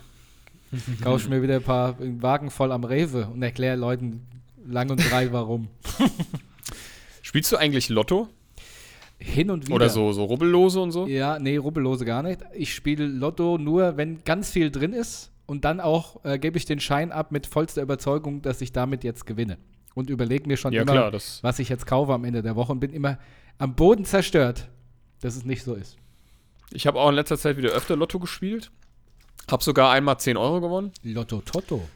[0.72, 1.04] du.
[1.04, 4.26] Kauf ich mir wieder ein paar Wagen voll am Rewe und erkläre Leuten
[4.66, 5.68] lang und breit warum.
[7.22, 8.28] Spielst du eigentlich Lotto?
[9.20, 9.76] Hin und wieder.
[9.76, 11.08] Oder so, so Rubbellose und so?
[11.08, 12.42] Ja, nee, rubbellose gar nicht.
[12.54, 16.66] Ich spiele Lotto nur, wenn ganz viel drin ist und dann auch äh, gebe ich
[16.66, 19.58] den Schein ab mit vollster Überzeugung, dass ich damit jetzt gewinne.
[19.96, 22.56] Und überlege mir schon Ja, immer, klar, das- was ich jetzt kaufe am Ende der
[22.56, 23.18] Woche und bin immer
[23.60, 24.68] am Boden zerstört,
[25.22, 25.98] dass es nicht so ist.
[26.72, 28.72] Ich habe auch in letzter Zeit wieder öfter Lotto gespielt.
[29.52, 30.92] Hab sogar einmal 10 Euro gewonnen.
[31.04, 31.88] Lotto Toto.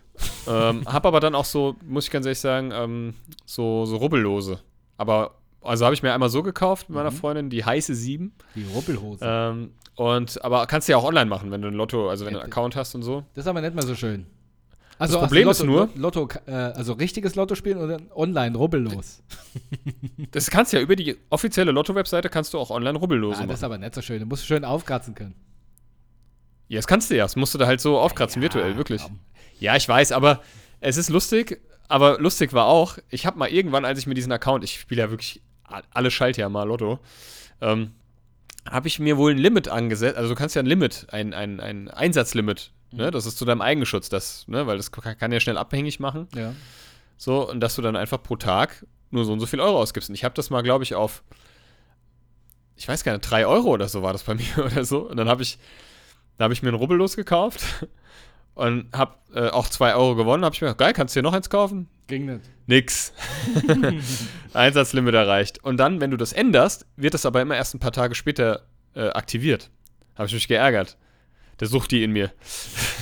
[0.47, 3.13] ähm, hab aber dann auch so, muss ich ganz ehrlich sagen, ähm,
[3.45, 4.59] so, so Rubbellose.
[4.97, 8.33] Aber, also habe ich mir einmal so gekauft mit meiner Freundin, die heiße 7.
[8.55, 9.19] Die Rubbelhose.
[9.23, 12.33] Ähm, und, aber kannst du ja auch online machen, wenn du ein Lotto, also wenn
[12.33, 13.23] du einen Account hast und so.
[13.33, 14.27] Das ist aber nicht mehr so schön.
[14.99, 19.21] Also Das Problem Lotto, ist nur- Lotto, äh, also richtiges Lotto spielen oder online rubbellos.
[20.31, 23.55] Das kannst du ja über die offizielle Lotto-Webseite kannst du auch online Rubbellose Ah, das
[23.57, 23.73] ist machen.
[23.73, 24.19] aber nicht so schön.
[24.19, 25.35] Du musst schön aufkratzen können.
[26.67, 27.23] Ja, das kannst du ja.
[27.25, 29.01] Das musst du da halt so aufkratzen, virtuell, wirklich.
[29.03, 29.19] komm.
[29.59, 30.41] Ja, ich weiß, aber
[30.81, 31.61] es ist lustig.
[31.87, 35.01] Aber lustig war auch, ich habe mal irgendwann, als ich mir diesen Account, ich spiele
[35.03, 35.41] ja wirklich
[35.93, 36.99] alle Schaltjahr mal Lotto,
[37.61, 37.91] ähm,
[38.69, 40.17] habe ich mir wohl ein Limit angesetzt.
[40.17, 43.11] Also du kannst ja ein Limit, ein, ein, ein Einsatzlimit, ne?
[43.11, 44.67] Das ist zu deinem Eigenschutz, das, ne?
[44.67, 46.27] Weil das kann, kann ja schnell abhängig machen.
[46.35, 46.53] Ja.
[47.17, 50.09] So, und dass du dann einfach pro Tag nur so und so viel Euro ausgibst.
[50.09, 51.23] Und ich habe das mal, glaube ich, auf,
[52.75, 54.99] ich weiß gar nicht, 3 Euro oder so war das bei mir oder so.
[55.09, 55.57] Und dann habe ich,
[56.37, 57.63] da habe ich mir einen Rubbellos gekauft
[58.53, 60.45] und habe äh, auch 2 Euro gewonnen.
[60.45, 61.89] habe ich mir gedacht, geil, kannst du dir noch eins kaufen?
[62.07, 62.41] Ging nicht.
[62.67, 63.13] Nix.
[64.53, 65.63] Einsatzlimit erreicht.
[65.63, 68.63] Und dann, wenn du das änderst, wird das aber immer erst ein paar Tage später
[68.93, 69.69] äh, aktiviert.
[70.15, 70.97] Habe ich mich geärgert.
[71.59, 72.31] Der sucht die in mir.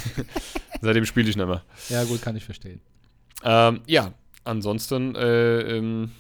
[0.82, 1.64] Seitdem spiele ich nicht mehr.
[1.90, 2.82] Ja, gut, kann ich verstehen.
[3.44, 6.12] Ähm, ja, ansonsten, äh, ähm,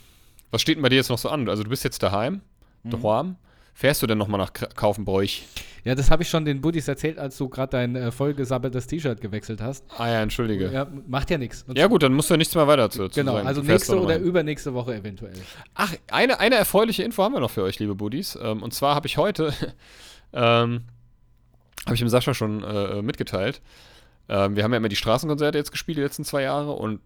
[0.51, 1.47] was steht denn bei dir jetzt noch so an?
[1.49, 2.41] Also du bist jetzt daheim,
[2.83, 3.35] daheim.
[3.73, 5.43] Fährst du denn nochmal nach Kaufenbräuch?
[5.83, 9.19] Ja, das habe ich schon den Buddies erzählt, als du gerade dein äh, vollgesabbeltes T-Shirt
[9.21, 9.83] gewechselt hast.
[9.97, 10.65] Ah ja, entschuldige.
[10.67, 11.63] Ja, Ja, macht ja nichts.
[11.67, 13.47] Und- gut, dann musst du ja nichts mehr weiter zu, zu Genau, sagen.
[13.47, 15.33] also nächste oder übernächste Woche eventuell.
[15.73, 18.37] Ach, eine, eine erfreuliche Info haben wir noch für euch, liebe Buddies.
[18.41, 19.53] Ähm, und zwar habe ich heute,
[20.33, 20.85] ähm,
[21.85, 23.61] habe ich dem Sascha schon äh, mitgeteilt.
[24.27, 26.99] Ähm, wir haben ja immer die Straßenkonzerte jetzt gespielt die letzten zwei Jahre und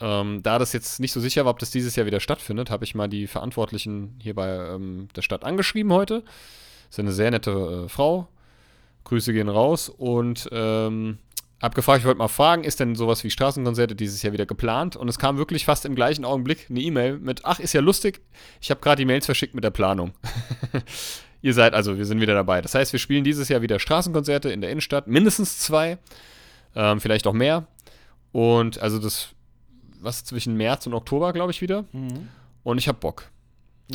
[0.00, 2.84] ähm, da das jetzt nicht so sicher war, ob das dieses Jahr wieder stattfindet, habe
[2.84, 6.24] ich mal die Verantwortlichen hier bei ähm, der Stadt angeschrieben heute.
[6.88, 8.28] Ist eine sehr nette äh, Frau.
[9.04, 11.18] Grüße gehen raus und ähm,
[11.60, 14.96] hab gefragt, ich wollte mal fragen, ist denn sowas wie Straßenkonzerte dieses Jahr wieder geplant?
[14.96, 18.22] Und es kam wirklich fast im gleichen Augenblick eine E-Mail mit, ach, ist ja lustig,
[18.60, 20.12] ich habe gerade die Mails verschickt mit der Planung.
[21.42, 22.60] Ihr seid, also wir sind wieder dabei.
[22.60, 25.98] Das heißt, wir spielen dieses Jahr wieder Straßenkonzerte in der Innenstadt, mindestens zwei,
[26.74, 27.66] ähm, vielleicht auch mehr.
[28.32, 29.30] Und also das,
[30.00, 31.84] was zwischen März und Oktober, glaube ich, wieder.
[32.62, 33.30] Und ich habe Bock.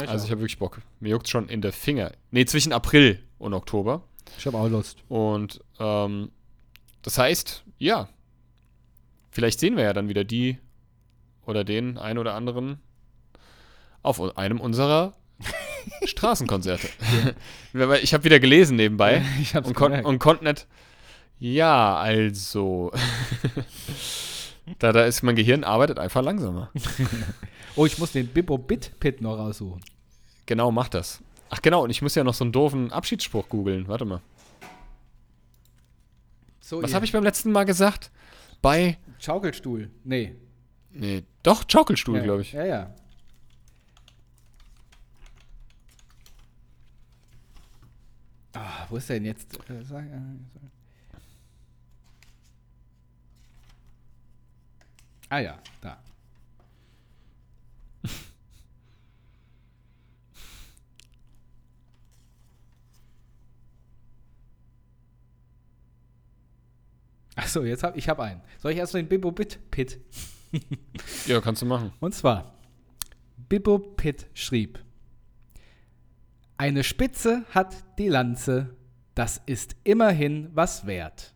[0.07, 0.81] Also ich habe wirklich Bock.
[0.99, 2.11] Mir juckt schon in der Finger.
[2.31, 4.03] Nee, zwischen April und Oktober.
[4.37, 4.97] ich habe auch Lust.
[5.07, 6.31] Und ähm,
[7.05, 8.09] das heißt, ja,
[9.29, 10.57] vielleicht sehen wir ja dann wieder die
[11.45, 12.79] oder den ein oder anderen
[14.01, 15.13] auf einem unserer
[16.05, 16.89] Straßenkonzerte.
[17.73, 19.21] Weil Ich habe wieder gelesen nebenbei
[19.53, 20.65] hab's und, kon und konnte nicht.
[21.37, 22.91] Ja, also.
[24.79, 26.71] da, da ist mein Gehirn arbeitet einfach langsamer.
[27.75, 29.81] Oh, ich muss den Bibbo Bit Pit noch raussuchen.
[30.47, 31.21] Genau, mach das.
[31.51, 33.87] Ach genau, und ich muss ja noch so einen doofen Abschiedsspruch googeln.
[33.87, 34.21] Warte mal.
[36.65, 38.09] So, Was habe ich beim letzten Mal gesagt?
[38.63, 38.97] Bei.
[39.19, 39.91] Schaukelstuhl.
[40.03, 40.35] Nee.
[40.89, 42.53] Nee, doch, Schaukelstuhl, ja, glaube ich.
[42.53, 42.95] Ja, ja.
[48.53, 49.59] Ah, wo ist der denn jetzt?
[49.69, 50.09] Äh, äh,
[55.29, 55.99] Ah ja, da.
[67.35, 68.41] Achso, jetzt hab ich hab einen.
[68.59, 69.99] Soll ich erst den Bibbo Bit Pit?
[71.25, 71.91] Ja, kannst du machen.
[71.99, 72.55] Und zwar,
[73.49, 74.79] Bibbo Pitt schrieb,
[76.57, 78.73] eine Spitze hat die Lanze,
[79.15, 81.33] das ist immerhin was wert.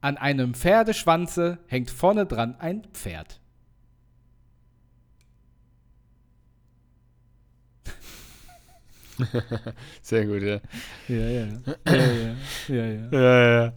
[0.00, 3.40] An einem Pferdeschwanze hängt vorne dran ein Pferd.
[10.02, 10.60] Sehr gut, ja.
[11.08, 11.46] Ja, ja.
[11.86, 12.36] Ja, ja.
[12.68, 13.08] ja, ja.
[13.12, 13.72] Ja, ja.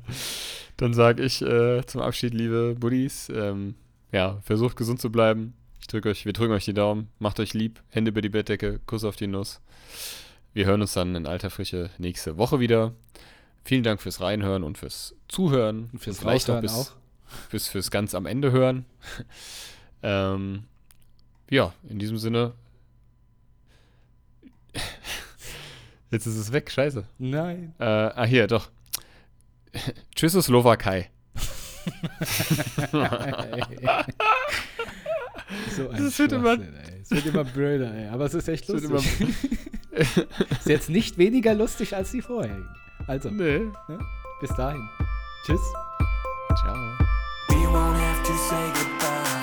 [0.78, 3.76] Dann sage ich äh, zum Abschied, liebe Buddies, ähm,
[4.12, 5.54] ja, versucht gesund zu bleiben.
[5.82, 8.80] Ich drücke euch, wir drücken euch die Daumen, macht euch lieb, Hände über die Bettdecke,
[8.86, 9.60] Kuss auf die Nuss.
[10.54, 12.94] Wir hören uns dann in alter Frische nächste Woche wieder.
[13.64, 15.90] Vielen Dank fürs Reinhören und fürs Zuhören.
[15.92, 16.92] Und fürs vielleicht auch bis, auch.
[17.52, 18.86] bis fürs ganz am Ende hören.
[20.04, 20.64] ähm,
[21.50, 22.54] ja, in diesem Sinne.
[26.12, 27.04] Jetzt ist es weg, scheiße.
[27.18, 27.74] Nein.
[27.80, 28.70] Äh, ah, hier, doch.
[30.16, 31.10] Tschechoslowakei.
[35.76, 36.58] so ein Es wird immer-.
[37.02, 38.10] Es wird immer blöder, ey.
[38.10, 39.28] Aber es ist echt Es lustig.
[39.92, 42.68] ist jetzt nicht weniger lustig als die vorherigen.
[43.08, 43.62] Also, Nee.
[44.42, 44.88] bis dahin.
[45.46, 45.62] Tschüss.
[46.60, 46.76] Ciao.
[47.50, 49.37] We won't have to say goodbye.